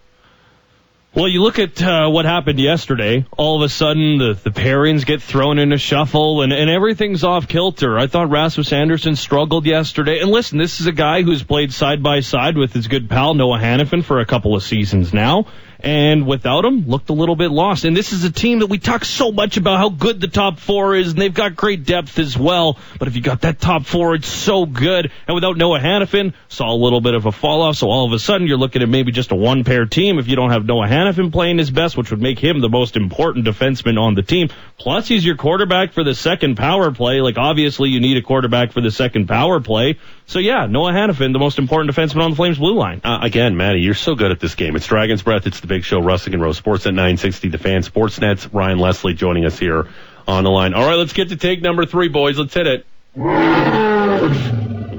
[1.15, 3.25] Well, you look at uh, what happened yesterday.
[3.37, 7.23] All of a sudden, the, the pairings get thrown in a shuffle, and, and everything's
[7.23, 7.97] off kilter.
[7.97, 10.19] I thought Rasmus Andersson struggled yesterday.
[10.19, 13.33] And listen, this is a guy who's played side by side with his good pal
[13.33, 15.47] Noah Hanifin for a couple of seasons now.
[15.79, 17.85] And without him, looked a little bit lost.
[17.85, 20.59] And this is a team that we talk so much about how good the top
[20.59, 22.77] four is, and they've got great depth as well.
[22.99, 25.11] But if you got that top four, it's so good.
[25.27, 27.75] And without Noah Hanifin, saw a little bit of a fall off.
[27.75, 30.27] So all of a sudden, you're looking at maybe just a one pair team if
[30.27, 33.45] you don't have Noah Hanifin playing his best, which would make him the most important
[33.45, 34.49] defenseman on the team.
[34.77, 37.21] Plus, he's your quarterback for the second power play.
[37.21, 39.99] Like, obviously, you need a quarterback for the second power play.
[40.27, 43.01] So yeah, Noah Hanifin, the most important defenseman on the Flames blue line.
[43.03, 44.75] Uh, again, Matty, you're so good at this game.
[44.75, 45.45] It's Dragon's Breath.
[45.45, 47.49] It's the big show, Russick and Rose Sports at 960.
[47.49, 49.87] The fan Sportsnet's Ryan Leslie joining us here
[50.27, 50.73] on the line.
[50.73, 52.39] All right, let's get to take number three, boys.
[52.39, 52.85] Let's hit it.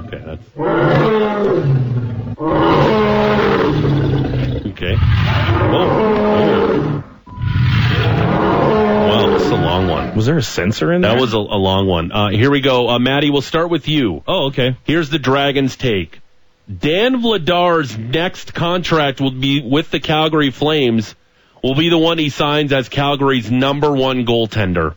[0.07, 0.47] Okay, that's.
[4.67, 4.95] Okay.
[4.99, 5.73] Oh.
[5.73, 6.66] oh.
[10.17, 11.13] Was there a censor in there?
[11.13, 12.11] That was a, a long one.
[12.11, 12.89] Uh, here we go.
[12.89, 14.23] Uh, Maddie, we'll start with you.
[14.27, 14.75] Oh, okay.
[14.83, 16.21] Here's the Dragons' take.
[16.67, 21.13] Dan Vladar's next contract will be with the Calgary Flames.
[21.63, 24.95] Will be the one he signs as Calgary's number one goaltender.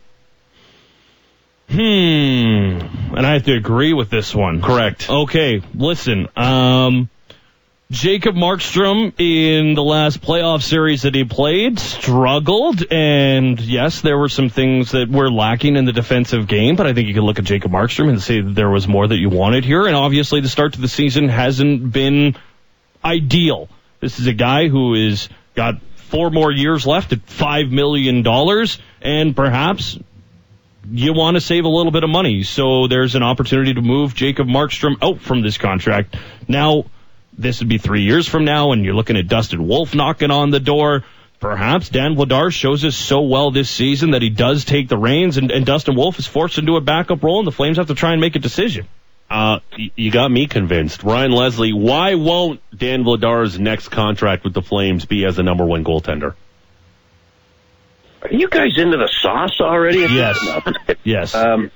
[1.69, 1.77] Hmm.
[1.77, 4.63] And I have to agree with this one.
[4.63, 5.07] Correct.
[5.07, 6.29] Okay, listen.
[6.35, 7.11] Um,
[7.91, 14.29] Jacob Markstrom in the last playoff series that he played struggled, and yes, there were
[14.29, 16.77] some things that were lacking in the defensive game.
[16.77, 19.05] But I think you can look at Jacob Markstrom and say that there was more
[19.05, 19.87] that you wanted here.
[19.87, 22.37] And obviously, the start to the season hasn't been
[23.03, 23.67] ideal.
[23.99, 28.79] This is a guy who is got four more years left at five million dollars,
[29.01, 29.99] and perhaps
[30.89, 32.43] you want to save a little bit of money.
[32.43, 36.15] So there's an opportunity to move Jacob Markstrom out from this contract.
[36.47, 36.85] Now,
[37.41, 40.49] this would be three years from now, and you're looking at Dustin Wolf knocking on
[40.49, 41.03] the door.
[41.39, 45.37] Perhaps Dan Vladar shows us so well this season that he does take the reins,
[45.37, 47.95] and, and Dustin Wolf is forced into a backup role, and the Flames have to
[47.95, 48.87] try and make a decision.
[49.29, 49.59] Uh,
[49.95, 51.03] you got me convinced.
[51.03, 55.65] Ryan Leslie, why won't Dan Vladar's next contract with the Flames be as a number
[55.65, 56.35] one goaltender?
[58.21, 59.99] Are you guys into the sauce already?
[59.99, 60.37] Yes.
[61.03, 61.33] Yes.
[61.33, 61.71] Um,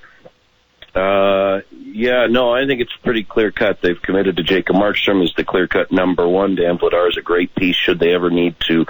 [0.95, 3.81] uh, yeah, no, I think it's pretty clear cut.
[3.81, 6.55] They've committed to Jacob Markstrom as the clear cut number one.
[6.55, 7.75] Dan Vladar is a great piece.
[7.75, 8.85] Should they ever need to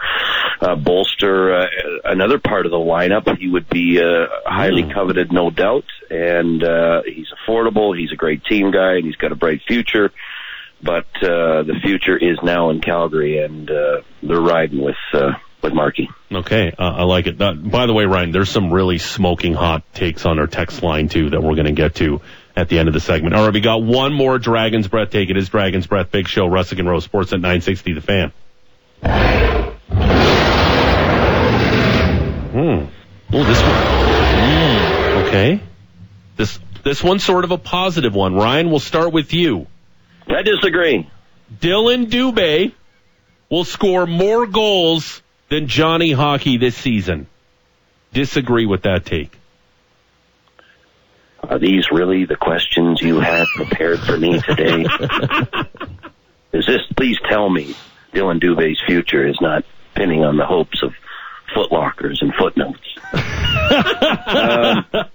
[0.61, 1.67] uh, bolster uh,
[2.03, 5.85] another part of the lineup, he would be uh, highly coveted, no doubt.
[6.09, 7.97] And uh, he's affordable.
[7.97, 10.11] He's a great team guy, and he's got a bright future.
[10.81, 15.73] But uh, the future is now in Calgary, and uh, they're riding with uh, with
[15.73, 16.09] Markey.
[16.31, 17.41] Okay, uh, I like it.
[17.41, 21.09] Uh, by the way, Ryan, there's some really smoking hot takes on our text line
[21.09, 22.21] too that we're going to get to
[22.55, 23.35] at the end of the segment.
[23.35, 25.29] All right, we got one more Dragon's Breath take.
[25.29, 28.31] It is Dragon's Breath Big Show, Russick and Rose Sports at 960 The Fan.
[32.51, 32.85] Hmm.
[33.33, 33.75] Oh, this one.
[34.45, 35.27] Hmm.
[35.27, 35.61] Okay.
[36.37, 38.35] This this one's sort of a positive one.
[38.35, 39.67] Ryan, we'll start with you.
[40.27, 41.09] I disagree.
[41.59, 42.71] Dylan Dubé
[43.49, 47.27] will score more goals than Johnny Hockey this season.
[48.13, 49.37] Disagree with that take.
[51.43, 54.83] Are these really the questions you had prepared for me today?
[56.53, 57.75] is this, please tell me,
[58.13, 59.63] Dylan Dubé's future is not
[59.93, 60.93] pinning on the hopes of
[61.55, 62.79] footlockers and footnotes.
[64.95, 65.05] um,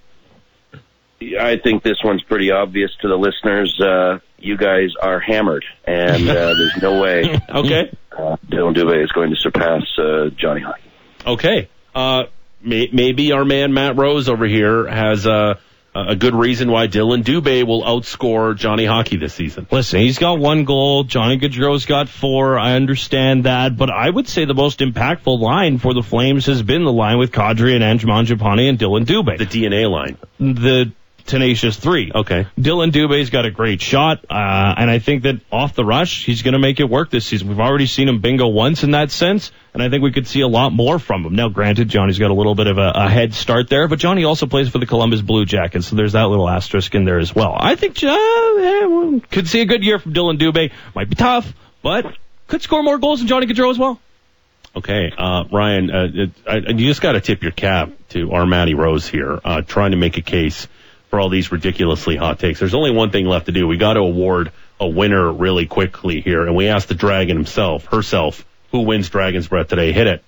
[1.39, 3.79] I think this one's pretty obvious to the listeners.
[3.79, 7.91] Uh, you guys are hammered, and uh, there's no way Okay.
[8.11, 10.81] uh, Dylan Dubé is going to surpass uh, Johnny Hockey.
[11.25, 11.69] Okay.
[11.93, 12.23] Uh,
[12.61, 15.55] may, maybe our man Matt Rose over here has uh,
[15.93, 19.67] a good reason why Dylan Dubé will outscore Johnny Hockey this season.
[19.71, 21.03] Listen, he's got one goal.
[21.03, 22.57] Johnny Gaudreau's got four.
[22.57, 26.61] I understand that, but I would say the most impactful line for the Flames has
[26.63, 29.37] been the line with Kadri and Anj Mangiapane and Dylan Dubé.
[29.37, 30.17] The DNA line.
[30.39, 30.93] The
[31.25, 32.11] tenacious three.
[32.13, 32.47] Okay.
[32.59, 36.41] Dylan Dubé's got a great shot, uh, and I think that off the rush, he's
[36.41, 37.49] going to make it work this season.
[37.49, 40.41] We've already seen him bingo once in that sense, and I think we could see
[40.41, 41.35] a lot more from him.
[41.35, 44.23] Now, granted, Johnny's got a little bit of a, a head start there, but Johnny
[44.23, 47.33] also plays for the Columbus Blue Jackets, so there's that little asterisk in there as
[47.33, 47.55] well.
[47.57, 50.71] I think uh, could see a good year from Dylan Dubé.
[50.95, 52.15] Might be tough, but
[52.47, 53.99] could score more goals than Johnny Gaudreau as well.
[54.73, 58.45] Okay, uh, Ryan, uh, it, I, you just got to tip your cap to our
[58.45, 60.67] Matty Rose here, uh, trying to make a case
[61.11, 62.57] for all these ridiculously hot takes.
[62.59, 63.67] There's only one thing left to do.
[63.67, 67.85] We got to award a winner really quickly here, and we asked the Dragon himself,
[67.85, 69.91] herself, who wins Dragon's Breath today.
[69.91, 70.23] Hit it.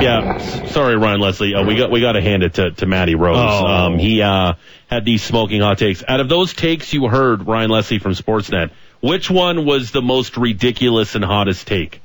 [0.00, 1.54] Yeah, s- sorry, Ryan Leslie.
[1.54, 3.36] Uh, we got we got to hand it to to Matty Rose.
[3.38, 3.66] Oh.
[3.66, 4.54] Um, he uh,
[4.88, 6.02] had these smoking hot takes.
[6.06, 10.36] Out of those takes you heard, Ryan Leslie from Sportsnet, which one was the most
[10.36, 12.00] ridiculous and hottest take?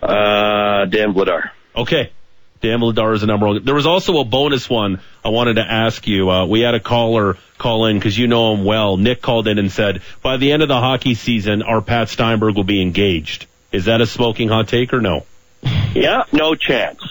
[0.00, 1.50] Uh, Dan Vladar.
[1.74, 2.12] Okay.
[2.60, 3.64] Dan Vladar is the number one.
[3.64, 6.30] There was also a bonus one I wanted to ask you.
[6.30, 8.96] Uh, we had a caller call in because you know him well.
[8.96, 12.56] Nick called in and said, by the end of the hockey season, our Pat Steinberg
[12.56, 13.46] will be engaged.
[13.70, 15.26] Is that a smoking hot take or no?
[15.94, 17.02] Yeah, no chance.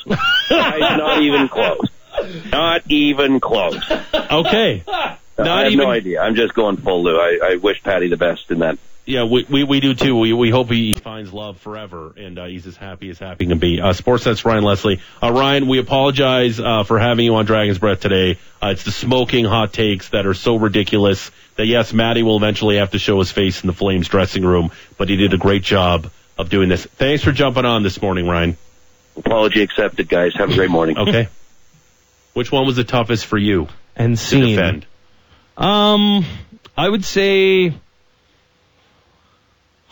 [0.50, 1.90] Not even close.
[2.52, 3.84] Not even close.
[4.14, 4.84] Okay.
[4.88, 5.86] I have even...
[5.86, 6.22] no idea.
[6.22, 7.18] I'm just going full Lou.
[7.18, 8.78] I, I wish Patty the best in that.
[9.08, 10.18] Yeah, we, we, we do too.
[10.18, 13.58] We, we hope he finds love forever and uh, he's as happy as happy can
[13.58, 13.80] be.
[13.80, 15.00] Uh, Sportsnet's Ryan Leslie.
[15.24, 18.38] Uh, Ryan, we apologize uh, for having you on Dragon's Breath today.
[18.62, 22.76] Uh, it's the smoking hot takes that are so ridiculous that yes, Maddie will eventually
[22.78, 25.64] have to show his face in the Flames dressing room, but he did a great
[25.64, 26.86] job of doing this.
[26.86, 28.58] Thanks for jumping on this morning, Ryan.
[29.16, 30.34] Apology accepted, guys.
[30.36, 30.98] Have a great morning.
[31.08, 31.30] Okay.
[32.34, 34.86] Which one was the toughest for you And to defend?
[35.56, 36.26] Um,
[36.78, 37.74] I would say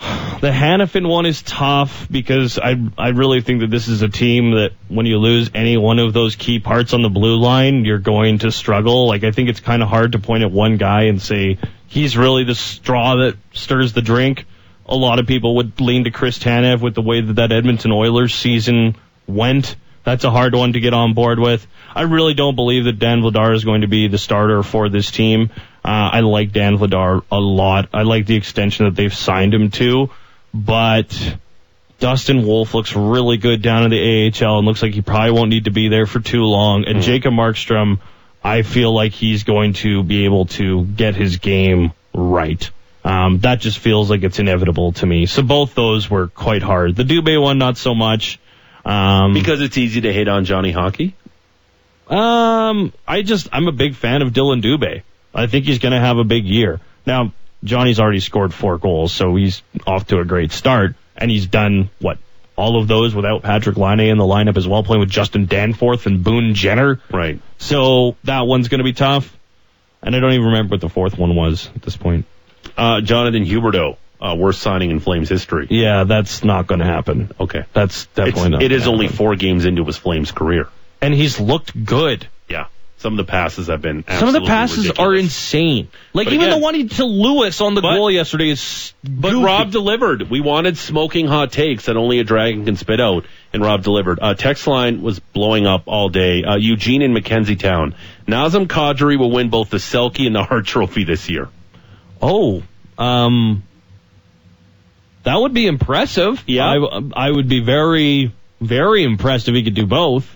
[0.00, 4.52] the Hanifin one is tough because I I really think that this is a team
[4.52, 7.98] that when you lose any one of those key parts on the blue line, you're
[7.98, 9.06] going to struggle.
[9.06, 12.16] Like I think it's kind of hard to point at one guy and say he's
[12.16, 14.44] really the straw that stirs the drink.
[14.86, 17.90] A lot of people would lean to Chris Tanev with the way that that Edmonton
[17.90, 19.76] Oilers season went.
[20.04, 21.66] That's a hard one to get on board with.
[21.92, 25.10] I really don't believe that Dan Vladar is going to be the starter for this
[25.10, 25.50] team.
[25.86, 27.88] Uh, I like Dan Vladar a lot.
[27.94, 30.10] I like the extension that they've signed him to,
[30.52, 31.36] but
[32.00, 35.50] Dustin Wolf looks really good down in the AHL and looks like he probably won't
[35.50, 36.84] need to be there for too long.
[36.86, 38.00] And Jacob Markstrom,
[38.42, 42.68] I feel like he's going to be able to get his game right.
[43.04, 45.26] Um, that just feels like it's inevitable to me.
[45.26, 46.96] So both those were quite hard.
[46.96, 48.40] The Dubé one, not so much.
[48.84, 51.14] Um, Because it's easy to hate on Johnny Hockey?
[52.08, 55.02] um, I just I'm a big fan of Dylan Dubé.
[55.36, 56.80] I think he's going to have a big year.
[57.06, 57.32] Now
[57.62, 61.90] Johnny's already scored four goals, so he's off to a great start, and he's done
[62.00, 62.18] what
[62.56, 66.06] all of those without Patrik Laine in the lineup as well, playing with Justin Danforth
[66.06, 67.00] and Boone Jenner.
[67.12, 67.40] Right.
[67.58, 69.36] So that one's going to be tough,
[70.02, 72.24] and I don't even remember what the fourth one was at this point.
[72.76, 75.66] Uh, Jonathan Huberdeau, uh, worst signing in Flames history.
[75.70, 77.30] Yeah, that's not going to happen.
[77.38, 77.64] Okay.
[77.74, 78.62] That's definitely It's, not.
[78.62, 80.68] it is gonna only four games into his Flames career.
[81.02, 82.26] and he's looked good.
[82.48, 82.66] Yeah.
[82.98, 84.98] Some of the passes have been Some of the passes ridiculous.
[85.06, 85.88] are insane.
[86.14, 88.94] Like But even again- the one to Lewis on the But- goal yesterday is.
[89.04, 89.44] But goofy.
[89.44, 90.30] Rob delivered.
[90.30, 94.18] We wanted smoking hot takes that only a dragon can spit out, and Rob delivered.
[94.22, 96.42] Uh, text line was blowing up all day.
[96.42, 97.94] Uh, Eugene in McKenzie Towne.
[98.26, 101.48] Nazem Kadri will win both the Selke and the Hart Trophy this year.
[102.22, 102.62] Oh,
[102.98, 103.62] um,
[105.24, 106.42] that would be impressive.
[106.46, 106.66] Yeah.
[106.66, 110.35] I, I would be very, very impressed if he could do both.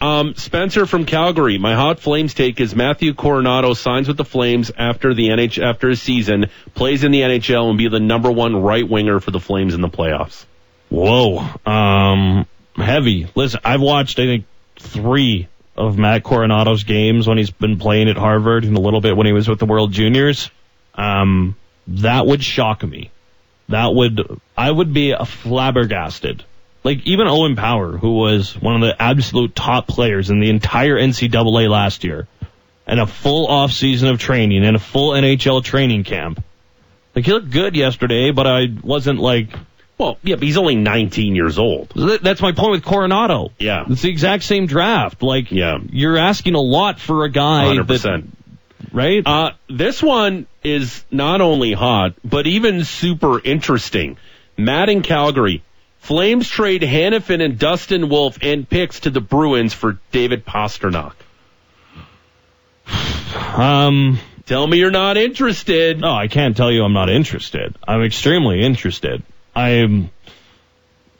[0.00, 1.58] Um, Spencer from Calgary.
[1.58, 5.88] My hot Flames take is Matthew Coronato signs with the Flames after the NH after
[5.88, 9.40] his season, plays in the NHL, and be the number one right winger for the
[9.40, 10.44] Flames in the playoffs.
[10.88, 12.46] Whoa, um,
[12.76, 13.26] heavy.
[13.34, 14.44] Listen, I've watched I think
[14.76, 19.16] three of Matt Coronato's games when he's been playing at Harvard and a little bit
[19.16, 20.50] when he was with the World Juniors.
[20.94, 21.56] Um,
[21.88, 23.10] that would shock me.
[23.68, 26.44] That would I would be flabbergasted.
[26.88, 30.96] Like even Owen Power, who was one of the absolute top players in the entire
[30.96, 32.26] NCAA last year,
[32.86, 36.42] and a full off season of training and a full NHL training camp.
[37.14, 39.50] Like he looked good yesterday, but I wasn't like
[39.98, 41.90] Well, yeah, but he's only 19 years old.
[41.94, 43.50] That's my point with Coronato.
[43.58, 43.84] Yeah.
[43.86, 45.22] It's the exact same draft.
[45.22, 45.78] Like, Yeah.
[45.90, 48.02] you're asking a lot for a guy 100%.
[48.02, 48.22] that,
[48.94, 49.22] right?
[49.26, 54.16] Uh, this one is not only hot, but even super interesting.
[54.56, 55.62] Matt in Calgary.
[55.98, 61.14] Flames trade Hanifin and Dustin Wolf and picks to the Bruins for David Pastrnak.
[63.58, 64.18] um,
[64.48, 66.00] Tell me you're not interested.
[66.00, 67.76] no, I can't tell you I'm not interested.
[67.86, 69.22] I'm extremely interested.
[69.54, 70.08] I'm,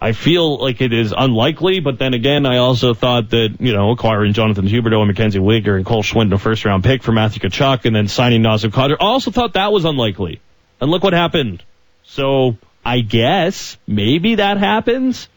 [0.01, 3.91] I feel like it is unlikely, but then again, I also thought that, you know,
[3.91, 7.47] acquiring Jonathan Huberdeau and MacKenzie Weegar and Cole Schwindt a first round pick for Matthew
[7.51, 10.41] Tkachuk and then signing Nazem Kadri, I also thought that was unlikely.
[10.81, 11.63] And look what happened.
[12.05, 12.57] So
[12.89, 15.29] I guess maybe that happens.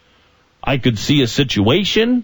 [0.64, 2.24] I could see a situation,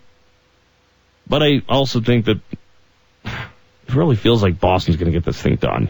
[1.27, 2.39] but I also think that
[3.25, 5.89] it really feels like Boston's going to get this thing done.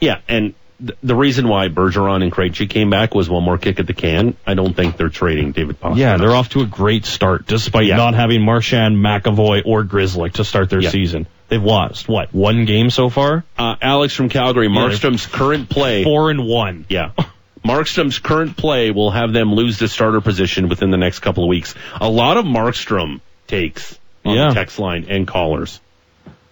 [0.00, 3.78] Yeah, and th- the reason why Bergeron and Krejci came back was one more kick
[3.78, 4.36] at the can.
[4.46, 5.96] I don't think they're trading David Pastrnak.
[5.98, 7.96] Yeah, they're off to a great start, despite Yeah.
[7.96, 10.90] not having Marchand, McAvoy, or Grizzly to start their Yeah.
[10.90, 11.26] season.
[11.48, 13.44] They've lost what one game so far?
[13.58, 16.02] Uh, Alex from Calgary, Markstrom's current play.
[16.04, 16.86] Four and one.
[16.88, 17.10] Yeah.
[17.64, 21.48] Markstrom's current play will have them lose the starter position within the next couple of
[21.48, 21.74] weeks.
[22.00, 24.48] A lot of Markstrom takes on Yeah.
[24.48, 25.80] the text line and callers.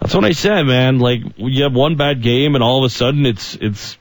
[0.00, 0.98] That's what I said, man.
[0.98, 3.96] Like you have one bad game, and all of a sudden it's it's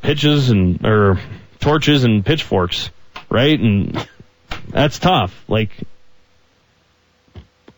[0.00, 1.18] pitches and or
[1.60, 2.88] torches and pitchforks,
[3.28, 3.58] right?
[3.58, 4.08] And
[4.68, 5.44] that's tough.
[5.48, 5.70] Like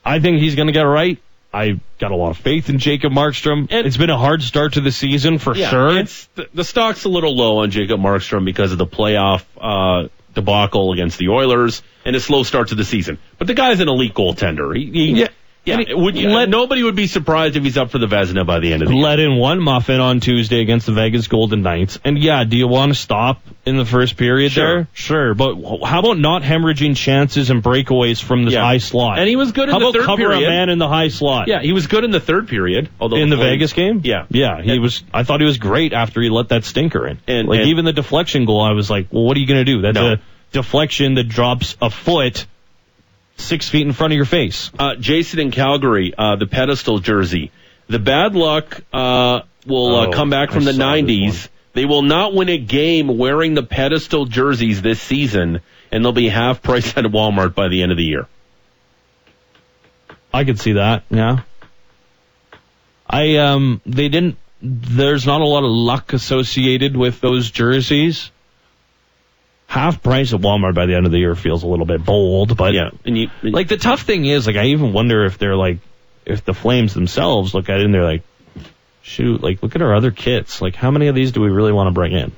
[0.04, 1.18] I think he's going to get right.
[1.54, 3.68] I got a lot of faith in Jacob Markstrom.
[3.70, 5.98] And it's been a hard start to the season for Yeah, sure.
[5.98, 10.08] It's the, the stock's a little low on Jacob Markstrom because of the playoff uh,
[10.34, 13.18] debacle against the Oilers and a slow start to the season.
[13.38, 14.76] But the guy's an elite goaltender.
[14.76, 15.28] He, he, Yeah.
[15.64, 15.94] Yeah.
[15.94, 18.72] Would you, let- nobody would be surprised if he's up for the Vezina by the
[18.72, 19.02] end of the year.
[19.02, 21.98] let in one muffin on Tuesday against the Vegas Golden Knights.
[22.04, 24.74] And yeah, do you want to stop in the first period Sure.
[24.74, 24.88] there?
[24.92, 25.34] Sure.
[25.34, 25.54] But
[25.84, 28.60] how about not hemorrhaging chances and breakaways from the Yeah.
[28.62, 29.18] high slot?
[29.18, 30.44] And he was good in how the about third cover period.
[30.46, 31.48] a man in the high slot?
[31.48, 32.88] Yeah, he was good in the third period.
[33.00, 34.02] Although in the Vegas game?
[34.04, 34.26] Yeah.
[34.30, 37.18] Yeah, he was I thought he was great after he let that stinker in.
[37.26, 39.64] And- like and- even the deflection goal, I was like, well, what are you going
[39.64, 39.80] to do?
[39.80, 40.12] That's No.
[40.12, 40.18] a
[40.52, 42.46] deflection that drops a foot
[43.36, 44.70] six feet in front of your face.
[44.78, 47.50] Uh, Jason in Calgary, uh, the pedestal jersey.
[47.88, 51.48] The bad luck uh, will uh, Oh, come back from I the 90s.
[51.74, 55.60] They will not win a game wearing the pedestal jerseys this season,
[55.90, 58.28] and they'll be half price at Walmart by the end of the year.
[60.32, 61.04] I could see that.
[61.10, 61.40] Yeah.
[63.08, 68.30] I um they didn't there's not a lot of luck associated with those jerseys.
[69.74, 72.56] Half price at Walmart by the end of the year feels a little bit bold,
[72.56, 75.56] but Yeah, and you like the tough thing is like I even wonder if they're
[75.56, 75.78] like
[76.24, 78.22] if the Flames themselves look at it and they're like
[79.02, 80.62] shoot, like look at our other kits.
[80.62, 82.30] Like how many of these do we really want to bring in?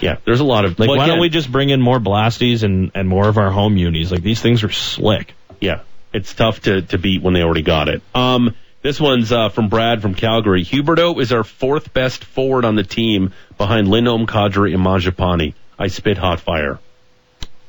[0.00, 2.64] yeah, there's a lot of Like well, why don't we just bring in more blasties
[2.64, 4.10] and and more of our home unis?
[4.10, 5.32] Like these things are slick.
[5.60, 8.02] Yeah, it's tough to, to beat when they already got it.
[8.16, 10.64] Um, this one's uh, from Brad from Calgary.
[10.64, 15.54] Huberdeau is our fourth best forward on the team behind Lindholm, Kadri, and Mangiapane.
[15.78, 16.78] I spit hot fire.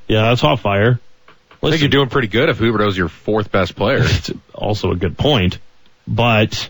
[0.07, 0.99] Yeah, that's hot fire.
[1.63, 3.99] I think you're doing pretty good if Huberdeau's your fourth best player.
[4.01, 5.57] it's also a good point,
[6.07, 6.69] but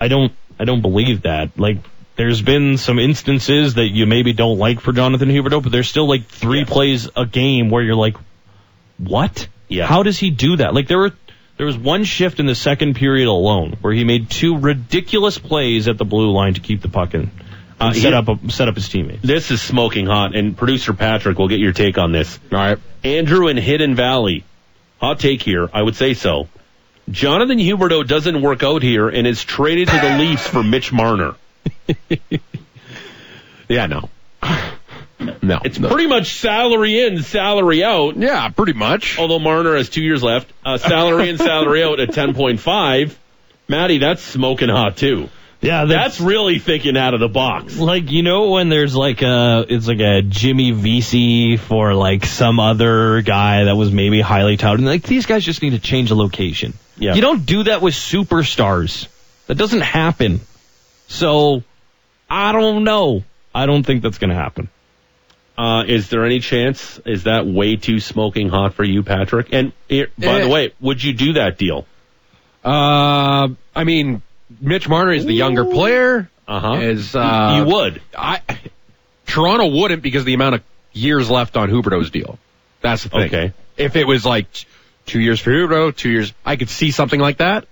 [0.00, 1.58] I don't I don't believe that.
[1.58, 1.78] Like
[2.16, 6.08] there's been some instances that you maybe don't like for Jonathan Huberdeau, but there's still
[6.08, 8.16] like three plays a game where you're like,
[8.96, 9.48] what?
[9.68, 9.86] Yeah.
[9.86, 10.72] How does he do that?
[10.72, 11.12] Like there were
[11.58, 15.88] there was one shift in the second period alone where he made two ridiculous plays
[15.88, 17.30] at the blue line to keep the puck in.
[17.78, 19.22] Uh, set up a, set up his teammates.
[19.22, 22.38] This is smoking hot, and producer Patrick will get your take on this.
[22.50, 22.78] All right.
[23.04, 24.44] Andrew in Hidden Valley.
[24.98, 25.68] Hot take here.
[25.72, 26.48] I would say so.
[27.10, 31.34] Jonathan Huberdeau doesn't work out here and is traded to the Leafs for Mitch Marner.
[33.68, 34.08] Yeah, no.
[35.42, 35.60] No.
[35.64, 35.88] It's no.
[35.88, 38.16] pretty much salary in, salary out.
[38.16, 39.18] Yeah, pretty much.
[39.18, 40.52] Although Marner has two years left.
[40.64, 43.14] Uh, salary in, salary out at 10.5.
[43.68, 45.28] Matty, that's smoking hot too.
[45.66, 47.76] Yeah, That's really thinking out of the box.
[47.78, 52.60] like you know when there's like a it's like a Jimmy Vesey for like some
[52.60, 54.84] other guy that was maybe highly touted.
[54.84, 56.72] Like these guys just need to change the location.
[56.98, 57.14] Yeah.
[57.14, 59.08] You don't do that with superstars.
[59.48, 60.40] That doesn't happen.
[61.08, 61.62] So
[62.30, 63.22] I don't know.
[63.54, 64.68] I don't think that's going to happen.
[65.58, 66.98] Uh, is there any chance?
[67.06, 69.48] Is that way too smoking hot for you, Patrick?
[69.52, 70.44] And here, by Eh.
[70.44, 71.86] the way, would you do that deal?
[72.64, 74.20] Uh, I mean,
[74.60, 76.30] Mitch Marner is the younger player.
[76.46, 76.72] Uh huh.
[76.80, 78.00] Is uh, you would.
[78.16, 78.40] I
[79.26, 82.38] Toronto wouldn't because of the amount of years left on Huberdeau's deal.
[82.80, 83.22] That's the thing.
[83.22, 83.52] Okay.
[83.76, 84.46] If it was like
[85.06, 87.66] two years for Huberdeau, two years, I could see something like that.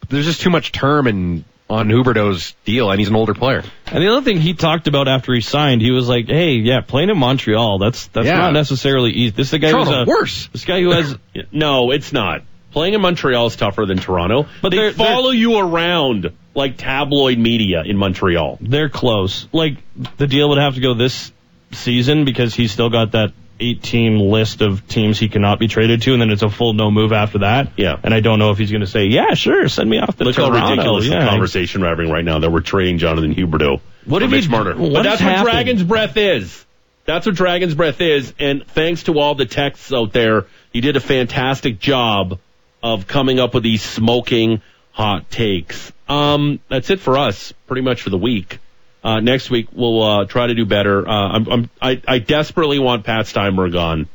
[0.00, 3.62] But there's just too much term in on Huberdeau's deal, and he's an older player.
[3.86, 6.80] And the other thing he talked about after he signed, he was like, "Hey, yeah,
[6.80, 8.38] playing in Montreal, that's that's Yeah.
[8.38, 9.30] not necessarily easy.
[9.30, 10.48] This is the guy who's a, worse.
[10.52, 11.16] This guy who has
[11.52, 12.42] No, it's not.
[12.72, 17.38] Playing in Montreal is tougher than Toronto, But they they're- follow you around like tabloid
[17.38, 18.58] media in Montreal.
[18.60, 19.46] They're close.
[19.52, 19.76] Like
[20.16, 21.32] the deal would have to go this
[21.72, 26.00] season because he's still got that eight team list of teams he cannot be traded
[26.02, 27.72] to, and then it's a full no move after that.
[27.76, 27.96] Yeah.
[28.02, 30.24] And I don't know if he's going to say, yeah, sure, send me off to
[30.24, 30.58] Look Toronto.
[30.58, 31.24] how ridiculous yeah.
[31.24, 34.76] the conversation we're having right now that we're trading Jonathan Huberdeau What if Mitch Marner.
[34.76, 35.42] what but that's what?
[35.42, 36.64] Dragon's breath is.
[37.04, 38.32] that's what Dragon's Breath is.
[38.38, 42.38] And thanks to all the texts out there, you did a fantastic job
[42.82, 44.62] of coming up with these smoking
[44.92, 45.92] hot takes.
[46.08, 48.58] Um, that's it for us, pretty much for the week.
[49.02, 51.08] Uh, next week we'll uh, try to do better.
[51.08, 54.08] Uh, I'm, I'm, I, I desperately want Pat Steinberg on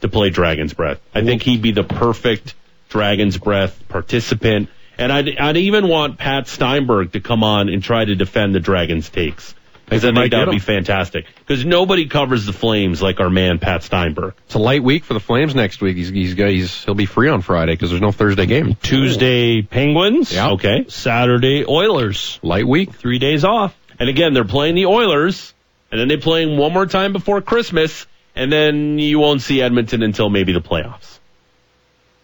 [0.00, 1.00] to play Dragon's Breath.
[1.14, 2.54] I think he'd be the perfect
[2.88, 4.68] Dragon's Breath participant.
[4.98, 8.60] And I'd, I'd even want Pat Steinberg to come on and try to defend the
[8.60, 9.54] Dragons' takes.
[9.84, 11.26] Because I think that would be fantastic.
[11.38, 14.34] Because nobody covers the Flames like our man Pat Steinberg.
[14.46, 15.96] It's a light week for the Flames next week.
[15.96, 18.76] He's he's, got, he's he'll be free on Friday because there's no Thursday game.
[18.82, 20.32] Tuesday Penguins.
[20.32, 20.52] Yeah.
[20.52, 20.86] Okay.
[20.88, 22.38] Saturday Oilers.
[22.42, 22.94] Light week.
[22.94, 23.76] Three days off.
[23.98, 25.54] And again, they're playing the Oilers,
[25.90, 30.02] and then they're playing one more time before Christmas, and then you won't see Edmonton
[30.02, 31.18] until maybe the playoffs,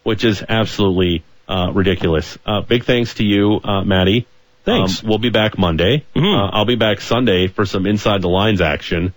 [0.02, 2.38] which is absolutely uh, ridiculous.
[2.44, 4.26] Uh, big thanks to you, uh, Maddie.
[4.64, 5.02] Thanks.
[5.02, 6.04] Um, we'll be back Monday.
[6.14, 6.34] Mhm.
[6.34, 9.14] Uh, I'll be back Sunday for some Inside the Lines action,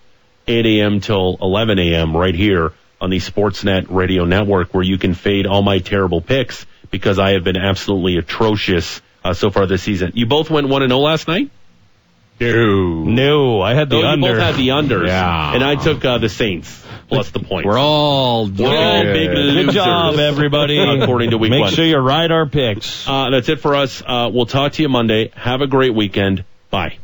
[0.47, 0.99] 8 a.m.
[1.01, 2.15] till 11 a.m.
[2.15, 2.71] right here
[3.01, 7.31] on the Sportsnet Radio Network, where you can fade all my terrible picks because I
[7.31, 10.11] have been absolutely atrocious uh, so far this season.
[10.15, 11.49] You both went 1 and 0 last night?
[12.39, 13.03] No.
[13.03, 14.27] No, I had the you under.
[14.33, 15.07] both had the unders.
[15.07, 15.53] Yeah.
[15.53, 16.82] And I took uh, the Saints
[17.13, 17.65] plus the points.
[17.65, 20.77] We're all We're all big Good job, everybody.
[21.01, 21.73] According to week Make one.
[21.73, 23.07] sure you ride our picks.
[23.07, 24.01] Uh, that's it for us.
[24.05, 25.31] Uh, we'll talk to you Monday.
[25.35, 26.45] Have a great weekend.
[26.69, 26.97] Bye.